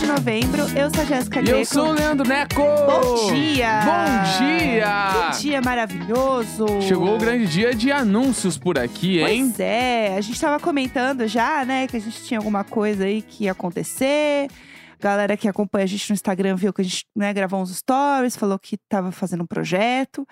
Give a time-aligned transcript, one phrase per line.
[0.00, 0.62] de novembro.
[0.76, 1.58] Eu sou a Jéssica Greco.
[1.58, 2.62] eu sou o Leandro Neco!
[2.62, 3.80] Bom dia!
[3.84, 5.30] Bom dia!
[5.32, 6.66] Que dia maravilhoso!
[6.82, 9.46] Chegou o grande dia de anúncios por aqui, hein?
[9.46, 13.22] Pois é, a gente tava comentando já, né, que a gente tinha alguma coisa aí
[13.22, 14.48] que ia acontecer.
[15.00, 18.36] Galera que acompanha a gente no Instagram viu que a gente né, gravou uns stories,
[18.36, 20.26] falou que tava fazendo um projeto.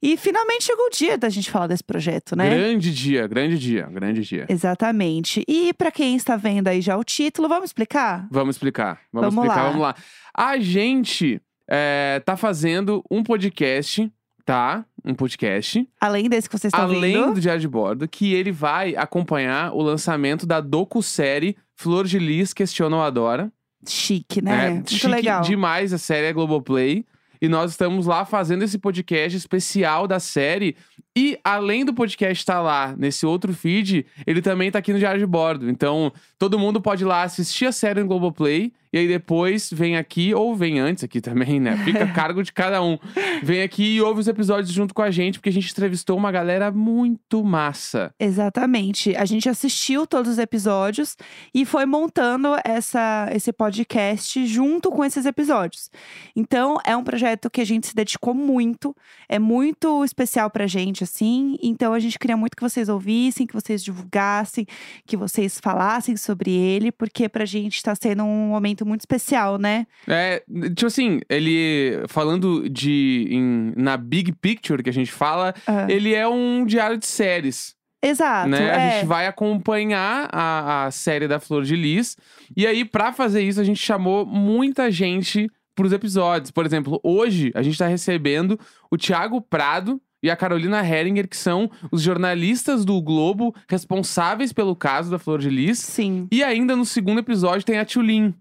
[0.00, 2.48] E finalmente chegou o dia da gente falar desse projeto, né?
[2.50, 4.46] Grande dia, grande dia, grande dia.
[4.48, 5.44] Exatamente.
[5.48, 8.26] E pra quem está vendo aí já o título, vamos explicar?
[8.30, 9.00] Vamos explicar.
[9.12, 9.68] Vamos, Vamos explicar, lá.
[9.68, 9.94] vamos lá.
[10.34, 14.10] A gente é, tá fazendo um podcast,
[14.44, 14.84] tá?
[15.04, 15.88] Um podcast.
[16.00, 17.34] Além desse que vocês estão além vendo.
[17.34, 22.52] do Diário de Bordo, que ele vai acompanhar o lançamento da docu-série Flor de Lis
[22.52, 23.52] Questiona ou Adora.
[23.86, 24.66] Chique, né?
[24.66, 25.42] É, Muito chique legal.
[25.42, 27.04] demais a série é Globoplay.
[27.40, 30.76] E nós estamos lá fazendo esse podcast especial da série.
[31.16, 35.20] E além do podcast estar lá nesse outro feed, ele também tá aqui no Diário
[35.20, 35.68] de Bordo.
[35.68, 38.72] Então, todo mundo pode ir lá assistir a série no Globoplay.
[38.92, 41.78] E aí depois vem aqui, ou vem antes aqui também, né?
[41.78, 42.98] Fica a cargo de cada um.
[43.42, 46.30] Vem aqui e ouve os episódios junto com a gente, porque a gente entrevistou uma
[46.30, 48.14] galera muito massa.
[48.20, 49.16] Exatamente.
[49.16, 51.16] A gente assistiu todos os episódios
[51.54, 55.90] e foi montando essa, esse podcast junto com esses episódios.
[56.36, 58.94] Então, é um projeto que a gente se dedicou muito,
[59.26, 61.56] é muito especial pra gente, assim.
[61.62, 64.66] Então, a gente queria muito que vocês ouvissem, que vocês divulgassem,
[65.06, 69.86] que vocês falassem sobre ele, porque pra gente tá sendo um momento muito especial, né?
[70.06, 70.42] É,
[70.74, 76.14] tipo assim, ele falando de em- na big picture que a gente fala, Ah, ele
[76.14, 78.48] é um diário de séries, Exato.
[78.48, 78.70] né?
[78.70, 78.90] A é.
[78.96, 82.16] gente vai acompanhar a, a série da Flor de Lis.
[82.56, 86.50] E aí, pra fazer isso, a gente chamou muita gente pros episódios.
[86.50, 88.58] Por exemplo, hoje a gente tá recebendo
[88.90, 94.76] o Thiago Prado e a Carolina Heringer, que são os jornalistas do Globo responsáveis pelo
[94.76, 95.78] caso da Flor de Lis.
[95.78, 96.28] Sim.
[96.30, 98.34] E ainda no segundo episódio tem a Tulin.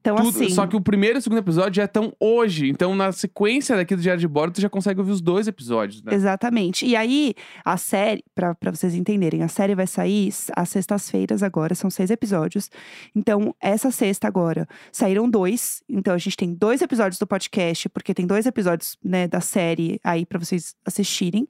[0.00, 0.48] Então, Tudo- assim.
[0.50, 2.68] Só que o primeiro e o segundo episódio já estão hoje.
[2.70, 6.02] Então, na sequência daqui do Diário de Bordo, tu já consegue ouvir os dois episódios,
[6.02, 6.14] né?
[6.14, 6.86] Exatamente.
[6.86, 7.34] E aí,
[7.64, 12.10] a série, pra pra vocês entenderem, a série vai sair às sextas-feiras agora, são seis
[12.10, 12.70] episódios.
[13.14, 15.82] Então, essa sexta agora, saíram dois.
[15.88, 20.00] Então, a gente tem dois episódios do podcast, porque tem dois episódios, né, da série
[20.02, 21.46] aí pra vocês assistirem.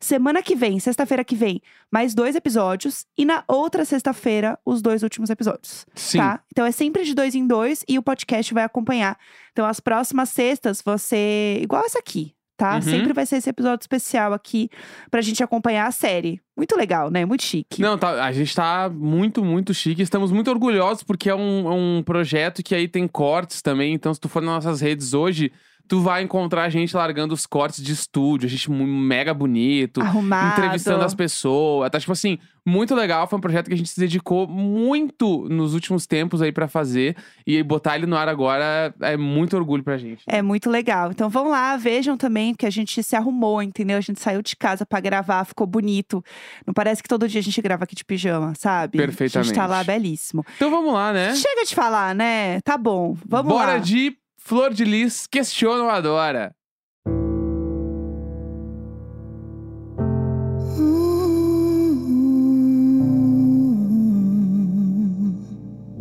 [0.00, 1.60] Semana que vem, sexta-feira que vem,
[1.90, 3.06] mais dois episódios.
[3.16, 5.86] E na outra sexta-feira, os dois últimos episódios.
[5.94, 6.18] Sim.
[6.18, 6.40] Tá?
[6.52, 9.18] Então é sempre de dois em dois e o podcast vai acompanhar.
[9.52, 11.58] Então as próximas sextas você.
[11.60, 12.76] igual essa aqui, tá?
[12.76, 12.82] Uhum.
[12.82, 14.68] Sempre vai ser esse episódio especial aqui
[15.10, 16.40] pra gente acompanhar a série.
[16.56, 17.24] Muito legal, né?
[17.24, 17.82] Muito chique.
[17.82, 20.02] Não, tá, a gente tá muito, muito chique.
[20.02, 23.92] Estamos muito orgulhosos porque é um, é um projeto que aí tem cortes também.
[23.94, 25.52] Então, se tu for nas nossas redes hoje,
[25.86, 28.46] tu vai encontrar a gente largando os cortes de estúdio.
[28.46, 30.00] A gente mega bonito.
[30.00, 30.52] Arrumado.
[30.58, 31.90] Entrevistando as pessoas.
[31.90, 33.26] Tá, tipo assim, muito legal.
[33.26, 37.16] Foi um projeto que a gente se dedicou muito nos últimos tempos aí pra fazer.
[37.46, 40.22] E botar ele no ar agora é muito orgulho pra gente.
[40.26, 41.10] É muito legal.
[41.10, 43.98] Então vão lá, vejam também, porque a gente se arrumou, entendeu?
[43.98, 46.24] A gente saiu de casa pra gravar, ficou bonito.
[46.66, 48.98] Não parece que todo dia a gente grava aqui de pijama, sabe?
[48.98, 49.58] A gente tá Perfeitamente.
[49.58, 50.44] lá belíssimo.
[50.56, 51.34] Então vamos lá, né?
[51.34, 52.60] Chega de falar, né?
[52.62, 53.14] Tá bom.
[53.26, 53.78] Vamos Bora lá.
[53.78, 54.16] de
[54.46, 56.54] Flor de Lis, questiona ou adora.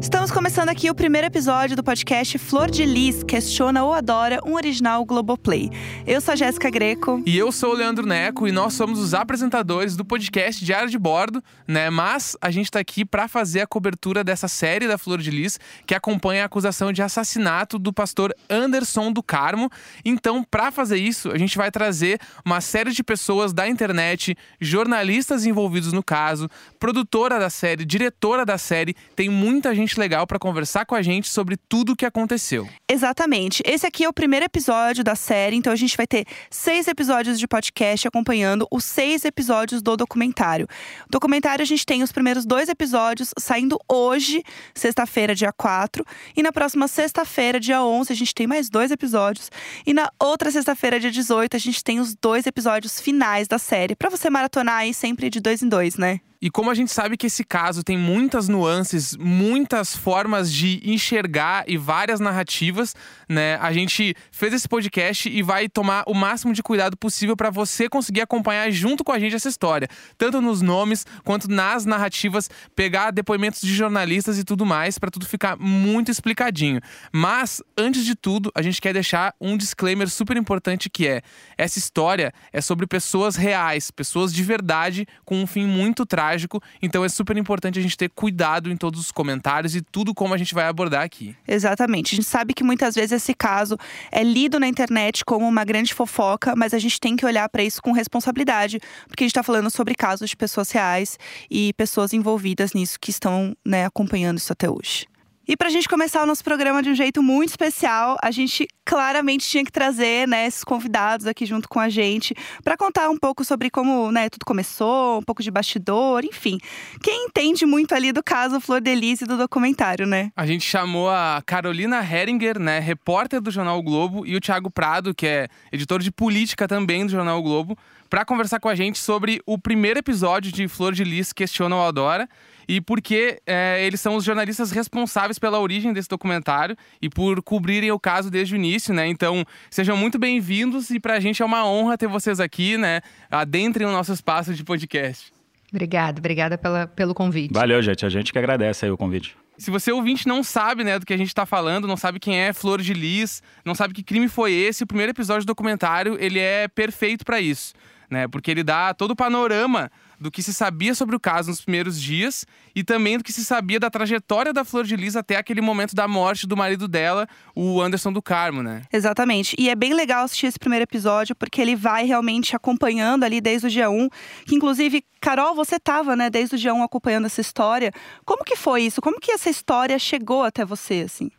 [0.03, 4.53] Estamos começando aqui o primeiro episódio do podcast Flor de Lis Questiona ou Adora, um
[4.53, 5.69] original Globoplay.
[6.05, 7.23] Eu sou a Jéssica Greco.
[7.25, 10.99] E eu sou o Leandro Neco e nós somos os apresentadores do podcast Diário de
[10.99, 11.89] Bordo, né?
[11.89, 15.57] Mas a gente tá aqui pra fazer a cobertura dessa série da Flor de Lis,
[15.87, 19.69] que acompanha a acusação de assassinato do pastor Anderson do Carmo.
[20.03, 25.45] Então, pra fazer isso, a gente vai trazer uma série de pessoas da internet, jornalistas
[25.45, 30.85] envolvidos no caso, produtora da série, diretora da série, tem muita gente legal pra conversar
[30.85, 32.67] com a gente sobre tudo o que aconteceu.
[32.89, 33.61] Exatamente.
[33.65, 37.39] Esse aqui é o primeiro episódio da série, então a gente vai ter seis episódios
[37.39, 40.67] de podcast acompanhando os seis episódios do documentário.
[41.09, 46.05] Documentário a gente tem os primeiros dois episódios saindo hoje, sexta-feira, dia 4.
[46.35, 49.49] E na próxima sexta-feira, dia 11, a gente tem mais dois episódios.
[49.85, 53.95] E na outra sexta-feira, dia 18, a gente tem os dois episódios finais da série.
[53.95, 56.19] Pra você maratonar aí sempre de dois em dois, né?
[56.43, 61.63] E como a gente sabe que esse caso tem muitas nuances, muitas formas de enxergar
[61.69, 62.93] e várias narrativas,
[63.29, 63.55] né?
[63.61, 67.87] A gente fez esse podcast e vai tomar o máximo de cuidado possível para você
[67.87, 69.87] conseguir acompanhar junto com a gente essa história,
[70.17, 75.25] tanto nos nomes quanto nas narrativas, pegar depoimentos de jornalistas e tudo mais para tudo
[75.25, 76.81] ficar muito explicadinho.
[77.09, 81.21] Mas antes de tudo, a gente quer deixar um disclaimer super importante que é:
[81.57, 86.61] essa história é sobre pessoas reais, pessoas de verdade com um fim muito trágico trágico.
[86.81, 90.33] Então é super importante a gente ter cuidado em todos os comentários e tudo como
[90.33, 91.35] a gente vai abordar aqui.
[91.47, 92.13] Exatamente.
[92.13, 93.77] A gente sabe que muitas vezes esse caso
[94.11, 97.63] é lido na internet como uma grande fofoca, mas a gente tem que olhar para
[97.63, 101.17] isso com responsabilidade, porque a gente está falando sobre casos de pessoas reais
[101.49, 105.12] e pessoas envolvidas nisso que estão né, acompanhando isso até hoje.
[105.45, 108.65] E para a gente começar o nosso programa de um jeito muito especial, a gente
[108.85, 113.17] claramente tinha que trazer né, esses convidados aqui junto com a gente para contar um
[113.17, 116.59] pouco sobre como né, tudo começou, um pouco de bastidor, enfim.
[117.01, 120.31] Quem entende muito ali do caso Flor Delise do documentário, né?
[120.33, 124.71] A gente chamou a Carolina Heringer, né, repórter do Jornal o Globo, e o Thiago
[124.71, 127.77] Prado, que é editor de política também do Jornal o Globo,
[128.13, 131.81] para conversar com a gente sobre o primeiro episódio de Flor de Lis Questiona o
[131.81, 132.29] Adora
[132.67, 137.91] e porque é, eles são os jornalistas responsáveis pela origem desse documentário e por cobrirem
[137.91, 139.07] o caso desde o início, né?
[139.07, 143.01] Então, sejam muito bem-vindos e pra gente é uma honra ter vocês aqui, né?
[143.31, 145.33] Adentrem o nosso espaço de podcast.
[145.71, 147.51] Obrigada, obrigada pela, pelo convite.
[147.51, 148.05] Valeu, gente.
[148.05, 149.35] A gente que agradece aí o convite.
[149.57, 152.39] Se você ouvinte não sabe, né, do que a gente está falando, não sabe quem
[152.39, 156.17] é Flor de Lis, não sabe que crime foi esse, o primeiro episódio do documentário,
[156.19, 157.73] ele é perfeito para isso,
[158.13, 158.27] né?
[158.27, 162.01] Porque ele dá todo o panorama do que se sabia sobre o caso nos primeiros
[162.01, 165.59] dias e também do que se sabia da trajetória da Flor de Lis até aquele
[165.59, 168.83] momento da morte do marido dela, o Anderson do Carmo, né?
[168.93, 169.53] Exatamente.
[169.59, 173.67] E é bem legal assistir esse primeiro episódio porque ele vai realmente acompanhando ali desde
[173.67, 174.09] o dia 1,
[174.45, 177.91] que inclusive, Carol, você estava, né, desde o dia 1 acompanhando essa história.
[178.23, 179.01] Como que foi isso?
[179.01, 181.29] Como que essa história chegou até você, assim?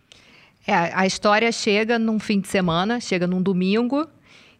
[0.66, 4.08] É, a história chega num fim de semana, chega num domingo.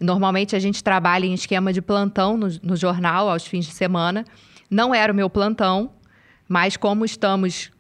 [0.05, 4.25] Normalmente a gente trabalha em esquema de plantão no, no jornal aos fins de semana.
[4.71, 5.93] Não era o meu plantão,
[6.49, 7.71] mas como estamos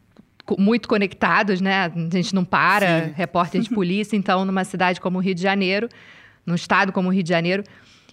[0.59, 1.87] muito conectados, né?
[1.87, 3.12] A gente não para, Sim.
[3.15, 5.88] repórter de polícia, então numa cidade como o Rio de Janeiro,
[6.47, 7.62] num estado como o Rio de Janeiro.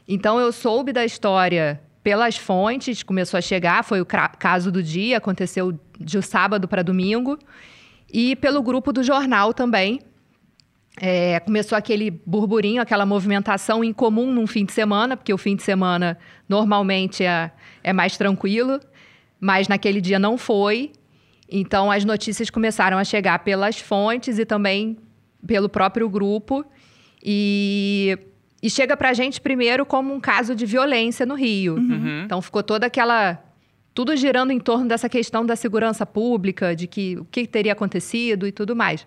[0.08, 5.18] Então eu soube da história pelas fontes, começou a chegar, foi o caso do dia,
[5.18, 7.38] aconteceu de sábado para domingo,
[8.12, 10.02] e pelo grupo do jornal também,
[11.00, 15.64] é, começou aquele burburinho, aquela movimentação incomum num fim de semana, porque o fim de
[15.64, 16.18] semana
[16.50, 17.52] normalmente é,
[17.84, 18.80] é mais tranquilo,
[19.40, 20.92] mas naquele dia não foi.
[21.50, 24.98] Então as notícias começaram a chegar pelas fontes e também
[25.46, 26.66] pelo próprio grupo.
[27.24, 28.18] E,
[28.62, 31.76] e chega pra gente primeiro como um caso de violência no Rio.
[31.76, 32.24] Uhum.
[32.26, 33.42] Então ficou toda aquela.
[33.94, 38.48] Tudo girando em torno dessa questão da segurança pública, de que o que teria acontecido
[38.48, 39.06] e tudo mais.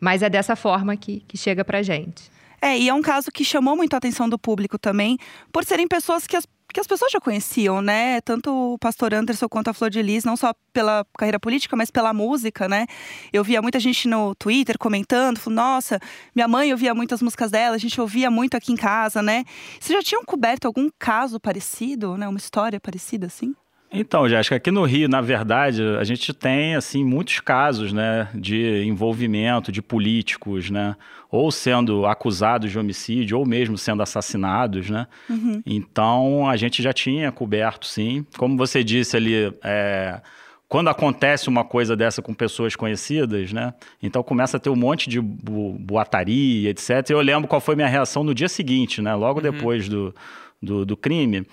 [0.00, 2.30] Mas é dessa forma que, que chega pra gente.
[2.60, 5.16] É, e é um caso que chamou muito a atenção do público também,
[5.52, 8.20] por serem pessoas que as, que as pessoas já conheciam, né?
[8.20, 11.90] Tanto o pastor Anderson quanto a Flor de Lis, não só pela carreira política, mas
[11.90, 12.86] pela música, né?
[13.32, 16.00] Eu via muita gente no Twitter comentando, falando, nossa,
[16.34, 19.44] minha mãe ouvia muitas músicas dela, a gente ouvia muito aqui em casa, né?
[19.80, 22.26] Vocês já tinham coberto algum caso parecido, né?
[22.26, 23.54] Uma história parecida assim?
[23.90, 28.84] Então, Jéssica, aqui no Rio, na verdade, a gente tem assim muitos casos, né, de
[28.84, 30.94] envolvimento de políticos, né,
[31.30, 35.06] ou sendo acusados de homicídio ou mesmo sendo assassinados, né.
[35.28, 35.62] Uhum.
[35.64, 38.26] Então, a gente já tinha coberto, sim.
[38.36, 40.20] Como você disse ali, é,
[40.68, 43.72] quando acontece uma coisa dessa com pessoas conhecidas, né?
[44.02, 46.90] Então começa a ter um monte de boataria, etc.
[47.08, 49.14] E eu lembro qual foi minha reação no dia seguinte, né?
[49.14, 49.50] Logo uhum.
[49.50, 50.14] depois do,
[50.62, 51.46] do, do crime.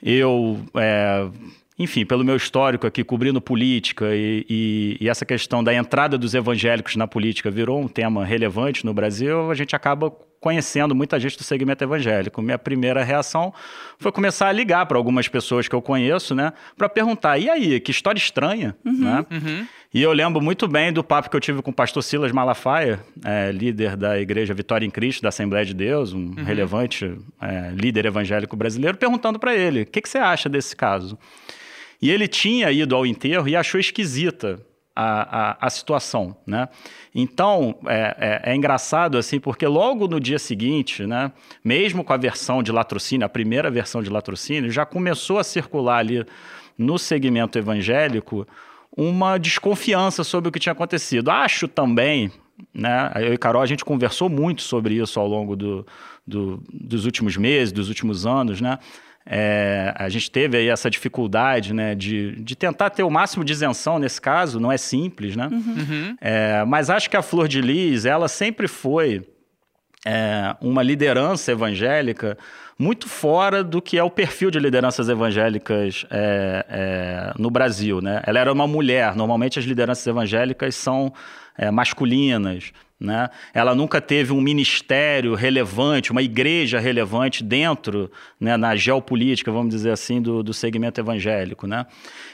[0.00, 1.26] Eu é,
[1.76, 6.32] enfim, pelo meu histórico aqui cobrindo política e, e, e, essa questão da entrada dos
[6.32, 11.36] evangélicos na política virou um tema relevante no Brasil, a gente acaba conhecendo muita gente
[11.36, 12.40] do segmento evangélico.
[12.42, 13.52] Minha primeira reação
[13.98, 17.80] foi começar a ligar para algumas pessoas que eu conheço, né, para perguntar: e aí,
[17.80, 19.26] que história estranha, uhum, né?
[19.30, 19.66] Uhum.
[19.92, 23.00] E eu lembro muito bem do papo que eu tive com o pastor Silas Malafaia,
[23.24, 26.44] é, líder da Igreja Vitória em Cristo, da Assembleia de Deus, um uhum.
[26.44, 31.18] relevante é, líder evangélico brasileiro, perguntando para ele: o que, que você acha desse caso?
[32.04, 34.60] E ele tinha ido ao enterro e achou esquisita
[34.94, 36.68] a, a, a situação, né?
[37.14, 41.32] Então, é, é, é, engraçado, assim, porque logo no dia seguinte, né,
[41.64, 45.96] mesmo com a versão de latrocínio, a primeira versão de latrocínio, já começou a circular
[45.96, 46.26] ali
[46.76, 48.46] no segmento evangélico
[48.94, 51.30] uma desconfiança sobre o que tinha acontecido.
[51.30, 52.30] Acho também,
[52.74, 55.86] né, eu e Carol, a gente conversou muito sobre isso ao longo do,
[56.26, 58.78] do, dos últimos meses, dos últimos anos, né?
[59.26, 63.52] É, a gente teve aí essa dificuldade né, de, de tentar ter o máximo de
[63.52, 65.48] isenção nesse caso, não é simples, né?
[65.50, 65.58] Uhum.
[65.58, 66.16] uhum.
[66.20, 69.22] É, mas acho que a Flor de Lis, ela sempre foi
[70.04, 72.36] é, uma liderança evangélica
[72.78, 78.00] muito fora do que é o perfil de lideranças evangélicas é, é, no Brasil.
[78.00, 78.20] Né?
[78.26, 81.12] Ela era uma mulher, normalmente as lideranças evangélicas são
[81.56, 82.72] é, masculinas.
[83.00, 83.28] Né?
[83.52, 88.10] Ela nunca teve um ministério relevante, uma igreja relevante dentro,
[88.40, 91.66] né, na geopolítica, vamos dizer assim, do, do segmento evangélico.
[91.66, 91.84] Né?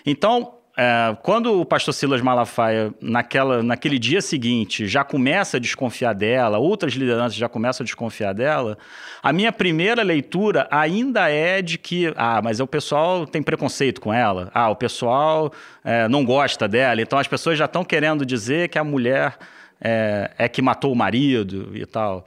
[0.05, 6.15] Então, é, quando o pastor Silas Malafaia, naquela, naquele dia seguinte, já começa a desconfiar
[6.15, 8.79] dela, outras lideranças já começam a desconfiar dela,
[9.23, 14.13] a minha primeira leitura ainda é de que, ah, mas o pessoal tem preconceito com
[14.13, 15.53] ela, ah, o pessoal
[15.85, 19.37] é, não gosta dela, então as pessoas já estão querendo dizer que a mulher
[19.81, 22.27] é, é que matou o marido e tal.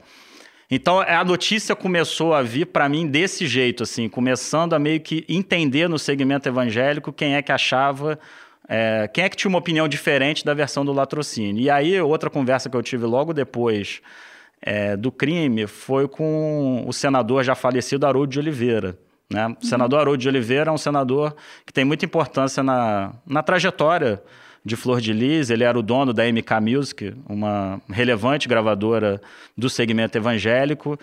[0.70, 5.24] Então a notícia começou a vir para mim desse jeito, assim, começando a meio que
[5.28, 8.18] entender no segmento evangélico quem é que achava,
[8.68, 11.62] é, quem é que tinha uma opinião diferente da versão do latrocínio.
[11.62, 14.00] E aí outra conversa que eu tive logo depois
[14.60, 18.98] é, do crime foi com o senador já falecido Haroldo de Oliveira.
[19.30, 19.54] Né?
[19.62, 24.22] O senador Haroldo de Oliveira é um senador que tem muita importância na, na trajetória
[24.64, 29.20] de Flor de Lis, ele era o dono da MK Music, uma relevante gravadora
[29.56, 30.98] do segmento evangélico,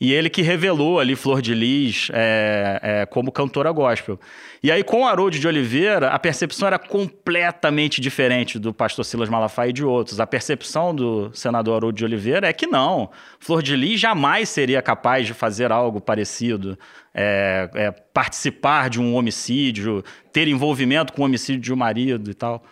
[0.00, 4.20] e ele que revelou ali Flor de Lis é, é, como cantora gospel.
[4.62, 9.70] E aí, com Haroldo de Oliveira, a percepção era completamente diferente do pastor Silas Malafaia
[9.70, 10.20] e de outros.
[10.20, 13.10] A percepção do senador Haroldo de Oliveira é que não,
[13.40, 16.78] Flor de Lis jamais seria capaz de fazer algo parecido,
[17.12, 22.34] é, é participar de um homicídio, ter envolvimento com o homicídio de um marido e
[22.34, 22.62] tal.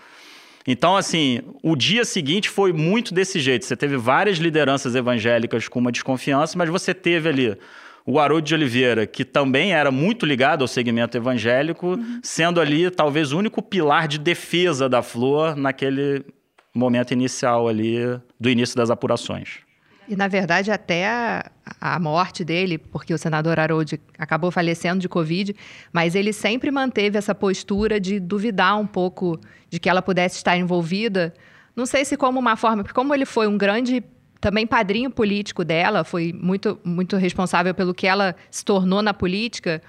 [0.67, 3.65] Então, assim, o dia seguinte foi muito desse jeito.
[3.65, 7.57] Você teve várias lideranças evangélicas com uma desconfiança, mas você teve ali
[8.05, 12.21] o Haroldo de Oliveira, que também era muito ligado ao segmento evangélico, uhum.
[12.23, 16.25] sendo ali talvez o único pilar de defesa da Flor naquele
[16.73, 17.99] momento inicial ali,
[18.39, 19.66] do início das apurações.
[20.09, 25.09] E, na verdade, até a, a, morte dele, porque o senador Harold acabou falecendo de
[25.09, 25.55] Covid,
[25.93, 30.57] mas ele sempre manteve essa postura de duvidar um pouco de que ela pudesse estar
[30.57, 31.35] envolvida.
[31.75, 34.03] Não sei se como uma forma, porque como ele foi um grande
[34.41, 39.83] também padrinho político dela, foi muito, muito responsável pelo que ela se tornou na política,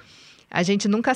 [0.49, 1.13] a gente nunca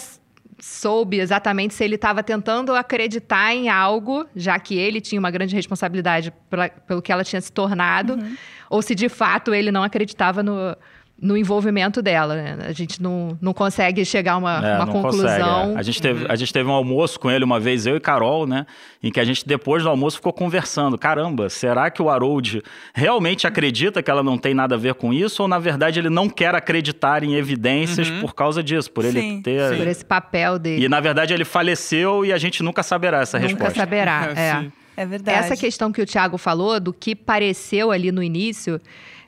[0.62, 5.56] soube exatamente se ele estava tentando acreditar em algo, já que ele tinha uma grande
[5.56, 8.36] responsabilidade pela, pelo que ela tinha se tornado, uhum.
[8.70, 10.76] ou se de fato ele não acreditava no,
[11.22, 12.36] no envolvimento dela.
[12.36, 12.58] Né?
[12.68, 15.22] A gente não, não consegue chegar a uma, é, uma conclusão.
[15.22, 15.80] Consegue, é.
[15.80, 18.48] a, gente teve, a gente teve um almoço com ele uma vez, eu e Carol,
[18.48, 18.66] né?
[19.04, 20.98] Em que a gente, depois do almoço, ficou conversando.
[20.98, 22.64] Caramba, será que o Harold
[22.94, 25.44] realmente acredita que ela não tem nada a ver com isso?
[25.44, 28.22] Ou, na verdade, ele não quer acreditar em evidências uhum.
[28.22, 28.90] por causa disso?
[28.90, 29.70] Por sim, ele ter...
[29.70, 29.78] Sim.
[29.78, 30.86] Por esse papel dele.
[30.86, 33.74] E, na verdade, ele faleceu e a gente nunca saberá essa nunca resposta.
[33.74, 34.82] Nunca saberá, é.
[34.98, 35.38] É verdade.
[35.38, 38.82] Essa questão que o Tiago falou, do que pareceu ali no início...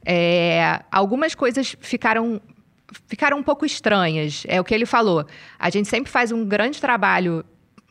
[0.05, 2.41] É, algumas coisas ficaram
[3.07, 4.43] ficaram um pouco estranhas.
[4.47, 5.25] É o que ele falou.
[5.57, 7.43] A gente sempre faz um grande trabalho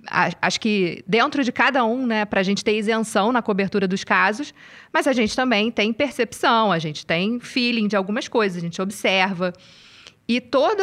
[0.07, 4.03] acho que dentro de cada um, né, para a gente ter isenção na cobertura dos
[4.03, 4.53] casos,
[4.93, 8.83] mas a gente também tem percepção, a gente tem feeling de algumas coisas, a gente
[8.83, 9.53] observa.
[10.27, 10.83] E todo,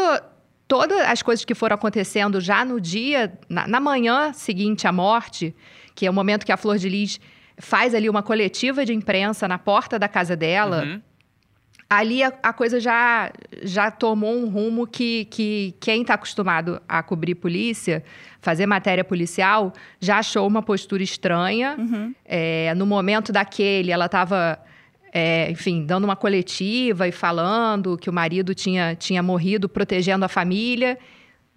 [0.67, 5.53] todas as coisas que foram acontecendo já no dia, na, na manhã seguinte à morte,
[5.93, 7.19] que é o momento que a Flor de Lis
[7.57, 10.83] faz ali uma coletiva de imprensa na porta da casa dela.
[10.83, 11.01] Uhum
[11.89, 13.31] ali a, a, coisa já,
[13.63, 18.03] já tomou um rumo que, que quem está acostumado a cobrir polícia,
[18.39, 21.75] fazer matéria policial, já achou uma postura estranha.
[21.79, 22.13] Uhum.
[22.23, 24.59] É, no momento daquele, ela estava,
[25.11, 30.29] é, enfim, dando uma coletiva e falando que o marido tinha, tinha morrido protegendo a
[30.29, 30.97] família.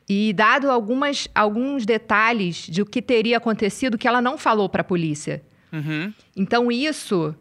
[0.08, 4.80] E dado algumas, alguns detalhes de o que teria acontecido que ela não falou para
[4.80, 5.42] a polícia.
[5.72, 6.12] Uhum.
[6.36, 7.34] Então, isso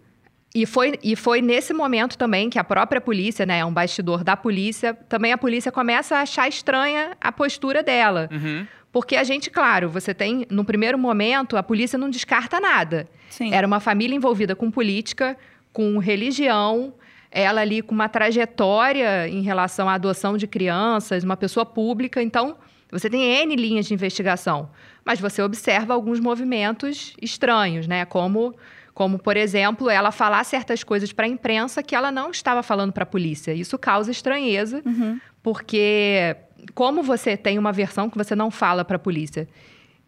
[0.54, 4.24] e foi, e foi nesse momento também que a própria polícia, né, é um bastidor
[4.24, 8.30] da polícia, também a polícia começa a achar estranha a postura dela.
[8.32, 8.68] Uhum.
[8.92, 13.08] Porque a gente, claro, você tem, no primeiro momento, a polícia não descarta nada.
[13.30, 13.54] Sim.
[13.54, 15.38] Era uma família envolvida com política,
[15.72, 16.94] com religião,
[17.32, 22.22] ela ali com uma trajetória em relação à adoção de crianças, uma pessoa pública.
[22.22, 22.58] Então,
[22.92, 24.70] você tem N linhas de investigação.
[25.06, 28.04] Mas você observa alguns movimentos estranhos, né?
[28.04, 28.54] Como
[28.94, 32.92] como, por exemplo, ela falar certas coisas para a imprensa que ela não estava falando
[32.92, 33.54] para a polícia.
[33.54, 35.20] Isso causa estranheza, uhum.
[35.42, 36.36] porque
[36.74, 39.48] como você tem uma versão que você não fala para a polícia?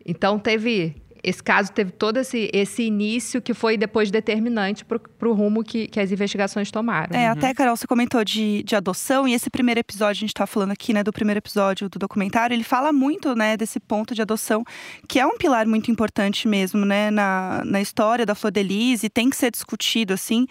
[0.06, 5.00] Então, teve esse caso teve todo esse, esse início que foi depois determinante para
[5.30, 7.18] o rumo que, que as investigações tomaram.
[7.18, 10.46] É, até, Carol, você comentou de, de adoção, e esse primeiro episódio, a gente tá
[10.46, 14.22] falando aqui, né, do primeiro episódio do documentário, ele fala muito, né, desse ponto de
[14.22, 14.64] adoção,
[15.08, 19.04] que é um pilar muito importante mesmo, né, na, na história da Flor de Lis,
[19.04, 20.46] e tem que ser discutido, assim.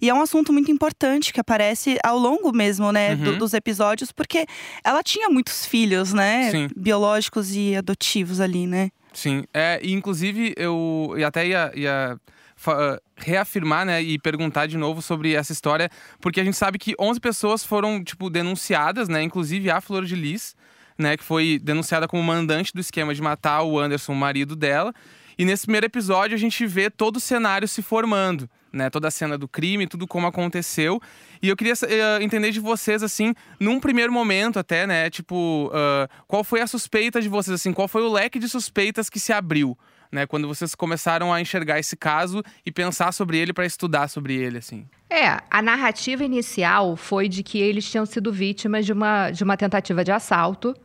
[0.00, 3.22] E é um assunto muito importante que aparece ao longo mesmo, né, Uhum.
[3.24, 4.46] do- dos episódios, porque
[4.82, 6.68] ela tinha muitos filhos, né, Sim.
[6.76, 8.90] biológicos e adotivos ali, né.
[9.16, 12.20] Sim, é, e inclusive eu até ia, ia
[12.54, 15.88] fa- reafirmar, né, e perguntar de novo sobre essa história,
[16.20, 20.14] porque a gente sabe que 11 pessoas foram, tipo, denunciadas, né, inclusive a Flor de
[20.14, 20.54] Lis,
[20.98, 24.92] né, que foi denunciada como mandante do esquema de matar o Anderson, o marido dela.
[25.38, 28.46] E nesse primeiro episódio a gente vê todo o cenário se formando,
[28.76, 31.00] né, toda a cena do crime, tudo como aconteceu.
[31.42, 35.10] E eu queria eh, entender de vocês, assim, num primeiro momento até, né?
[35.10, 37.72] Tipo, ah, qual foi a suspeita de vocês, assim?
[37.72, 39.76] Qual foi o leque de suspeitas que se abriu,
[40.12, 40.26] né?
[40.26, 44.58] Quando vocês começaram a enxergar esse caso e pensar sobre ele para estudar sobre ele,
[44.58, 44.86] assim.
[45.08, 49.56] É, a narrativa inicial foi de que eles tinham sido vítimas de uma, de uma
[49.56, 50.76] tentativa de assalto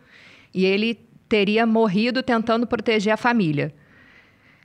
[0.54, 0.96] e ele
[1.28, 3.74] teria morrido tentando proteger a família.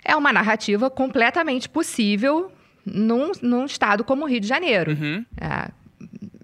[0.04, 2.52] É uma narrativa completamente possível
[2.86, 4.92] num, num estado como o Rio de Janeiro.
[4.92, 5.24] Uhum.
[5.40, 5.70] É,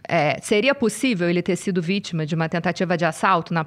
[0.09, 3.67] é, seria possível ele ter sido vítima de uma tentativa de assalto na-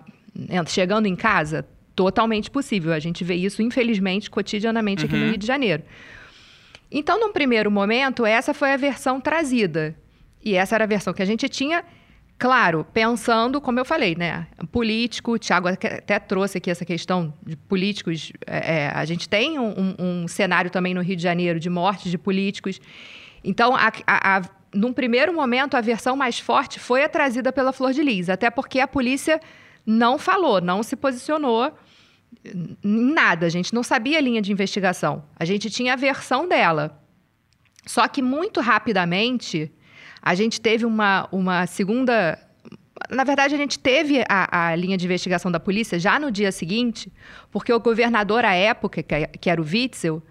[0.67, 1.65] chegando em casa?
[1.95, 2.91] Totalmente possível.
[2.91, 5.29] A gente vê isso, infelizmente, cotidianamente aqui no Uhum.
[5.29, 5.81] Rio de Janeiro.
[6.91, 9.95] Então, num primeiro momento, essa foi a versão trazida.
[10.43, 11.83] E essa era a versão que a gente tinha,
[12.37, 14.47] claro, pensando, como eu falei, né?
[14.71, 18.31] Político, o Thiago até trouxe aqui essa questão de políticos.
[18.45, 21.69] é, é, a gente tem um, um- um cenário também no Rio de Janeiro de
[21.69, 22.79] mortes de políticos.
[23.43, 24.41] Então, a, a- a-
[24.73, 28.49] num primeiro momento, a versão mais forte foi a trazida pela Flor de Lis, até
[28.49, 29.39] porque a polícia
[29.85, 31.71] não falou, não se posicionou
[32.43, 33.45] em nada.
[33.45, 35.23] A gente não sabia a linha de investigação.
[35.39, 37.01] A gente tinha a versão dela.
[37.85, 39.71] Só que muito rapidamente
[40.25, 42.39] a gente teve uma, uma segunda.
[43.11, 46.51] Na verdade, a gente teve a, a linha de investigação da polícia já no dia
[46.51, 47.11] seguinte,
[47.51, 50.23] porque o governador à época, que era o Witzel,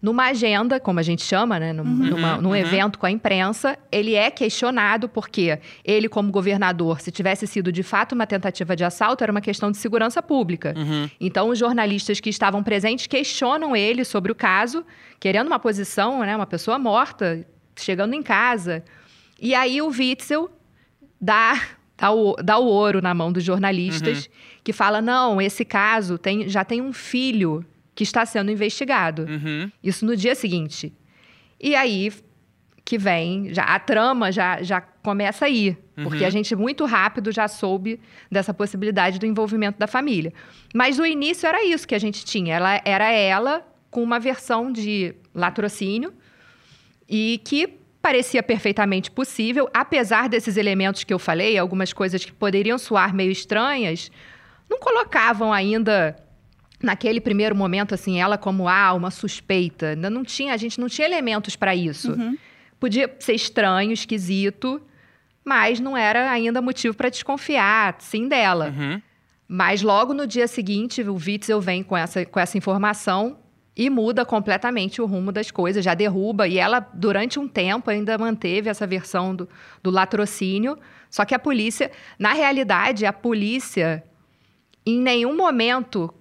[0.00, 2.56] numa agenda, como a gente chama, né, num, numa- num uhum.
[2.56, 7.82] evento com a imprensa, ele é questionado porque ele, como governador, se tivesse sido de
[7.82, 10.72] fato uma tentativa de assalto, era uma questão de segurança pública.
[10.76, 11.10] Uhum.
[11.20, 14.84] Então, os jornalistas que estavam presentes questionam ele sobre o caso,
[15.18, 18.82] querendo uma posição, né, uma pessoa morta, chegando em casa.
[19.40, 20.50] E aí o Witzel
[21.20, 21.60] dá,
[21.96, 24.28] dá, o, dá o ouro na mão dos jornalistas,
[24.62, 29.22] que fala: não, esse caso tem, já tem um filho que está sendo investigado.
[29.22, 29.70] Uhum.
[29.82, 30.92] Isso no dia seguinte.
[31.60, 32.12] E aí
[32.90, 35.76] que vem, já, a trama já, já começa aí.
[36.02, 40.32] Porque a gente muito rápido já soube dessa possibilidade do envolvimento da família.
[40.74, 42.54] Mas no início era isso que a gente tinha.
[42.54, 46.12] Ela, era ela com uma versão de latrocínio
[47.08, 52.78] e que parecia perfeitamente possível, apesar desses elementos que eu falei, algumas coisas que poderiam
[52.78, 54.10] soar meio estranhas,
[54.68, 56.16] não colocavam ainda
[56.82, 59.88] naquele primeiro momento assim ela como ah, uma suspeita.
[59.88, 62.16] Ainda não tinha, a gente não tinha elementos para isso.
[62.78, 64.80] Podia ser estranho, esquisito,
[65.44, 68.74] mas não era ainda motivo para desconfiar, sim dela.
[68.76, 69.02] Uhum.
[69.46, 73.36] Mas logo no dia seguinte, o Witzel vem com essa, com essa informação
[73.76, 76.46] e muda completamente o rumo das coisas, já derruba.
[76.48, 79.48] E ela, durante um tempo, ainda manteve essa versão do,
[79.82, 80.76] do latrocínio.
[81.08, 84.04] Só que a polícia, na realidade, a polícia
[84.84, 86.12] em nenhum momento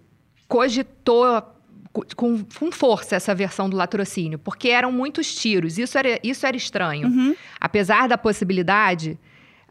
[0.48, 1.42] cogitou
[1.92, 5.78] co- com, com força essa versão do latrocínio, porque eram muitos tiros.
[5.78, 7.08] Isso era, isso era estranho.
[7.08, 7.36] Uhum.
[7.60, 9.20] Apesar da possibilidade,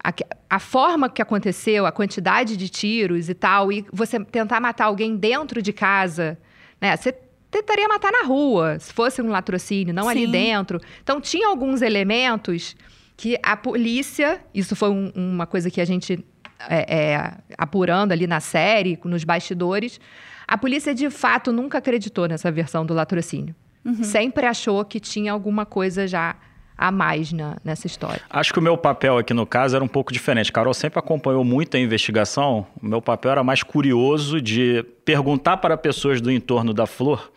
[0.02, 0.12] a,
[0.50, 5.16] a forma que aconteceu, a quantidade de tiros e tal, e você tentar matar alguém
[5.16, 6.38] dentro de casa,
[6.80, 6.96] né?
[6.96, 7.14] Você
[7.50, 10.30] tentaria matar na rua, se fosse um latrocínio, não ali Sim.
[10.32, 10.80] dentro.
[11.02, 12.76] Então, tinha alguns elementos
[13.16, 16.24] que a polícia, isso foi um- uma coisa que a gente
[16.68, 20.00] é, é, apurando ali na série, nos bastidores,
[20.46, 23.54] a polícia de fato nunca acreditou nessa versão do latrocínio.
[24.02, 26.34] Sempre achou que tinha alguma coisa já
[26.76, 28.20] a mais na- nessa história.
[28.28, 30.50] Acho que o meu papel aqui no caso era um pouco diferente.
[30.52, 32.66] Carol sempre acompanhou muito a investigação.
[32.82, 37.30] O meu papel era mais curioso de perguntar para pessoas do entorno da Flor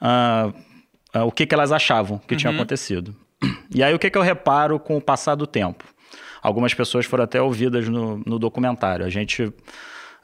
[0.00, 0.52] ah,
[1.12, 3.14] ah, o que, que elas achavam que tinha acontecido.
[3.72, 5.84] E aí o que, que eu reparo com o passar do tempo?
[6.42, 9.06] Algumas pessoas foram até ouvidas no, no documentário.
[9.06, 9.50] A gente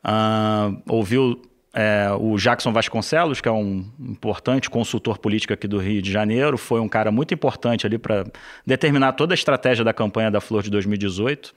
[0.02, 1.40] ah, ouviu
[1.76, 6.56] é, o Jackson Vasconcelos, que é um importante consultor político aqui do Rio de Janeiro,
[6.56, 8.24] foi um cara muito importante ali para
[8.66, 11.54] determinar toda a estratégia da campanha da Flor de 2018.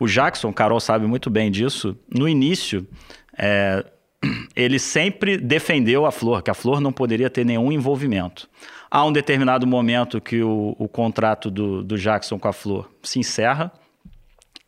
[0.00, 2.84] O Jackson, Carol sabe muito bem disso, no início,
[3.38, 3.84] é,
[4.54, 8.48] ele sempre defendeu a Flor, que a Flor não poderia ter nenhum envolvimento.
[8.90, 13.18] Há um determinado momento que o, o contrato do, do Jackson com a Flor se
[13.18, 13.72] encerra,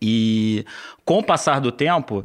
[0.00, 0.64] e
[1.04, 2.24] com o passar do tempo,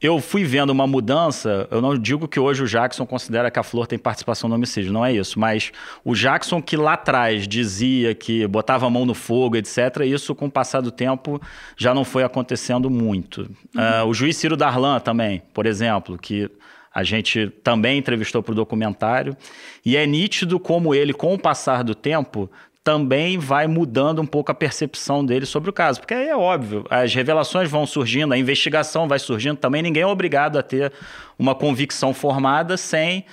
[0.00, 1.68] eu fui vendo uma mudança.
[1.70, 4.92] Eu não digo que hoje o Jackson considera que a Flor tem participação no homicídio,
[4.92, 5.38] não é isso.
[5.38, 5.72] Mas
[6.04, 10.46] o Jackson que lá atrás dizia que botava a mão no fogo, etc., isso com
[10.46, 11.40] o passar do tempo
[11.76, 13.42] já não foi acontecendo muito.
[13.74, 14.04] Uhum.
[14.04, 16.50] Uh, o juiz Ciro Darlan também, por exemplo, que
[16.92, 19.36] a gente também entrevistou para o documentário.
[19.84, 22.50] E é nítido como ele, com o passar do tempo,
[22.82, 26.00] também vai mudando um pouco a percepção dele sobre o caso.
[26.00, 30.06] Porque aí é óbvio, as revelações vão surgindo, a investigação vai surgindo, também ninguém é
[30.06, 30.92] obrigado a ter
[31.38, 33.26] uma convicção formada sem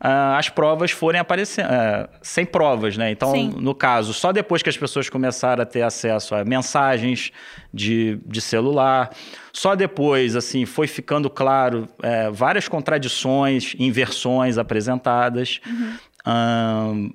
[0.00, 3.10] uh, as provas forem aparecendo, uh, sem provas, né?
[3.10, 3.54] Então, Sim.
[3.58, 7.30] no caso, só depois que as pessoas começaram a ter acesso a mensagens
[7.72, 9.10] de, de celular,
[9.52, 15.60] só depois, assim, foi ficando claro uh, várias contradições, inversões apresentadas.
[15.66, 17.14] Uhum.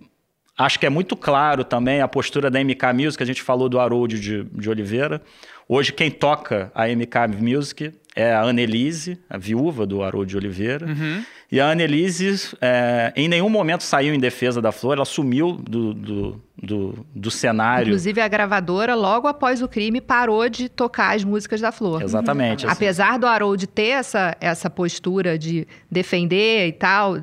[0.59, 3.79] Acho que é muito claro também a postura da MK Music, a gente falou do
[3.79, 5.21] Harold de, de Oliveira.
[5.69, 10.85] Hoje, quem toca a MK Music é a Annelise, a viúva do Harold de Oliveira.
[10.85, 11.23] Uhum.
[11.49, 15.93] E a Annelise, é, em nenhum momento saiu em defesa da Flor, ela sumiu do,
[15.93, 17.87] do, do, do, cenário.
[17.87, 22.01] Inclusive, a gravadora, logo após o crime, parou de tocar as músicas da Flor.
[22.01, 22.65] Exatamente.
[22.65, 22.71] Uhum.
[22.71, 22.83] Assim.
[22.83, 27.17] Apesar do Harold ter essa, essa postura de defender e tal,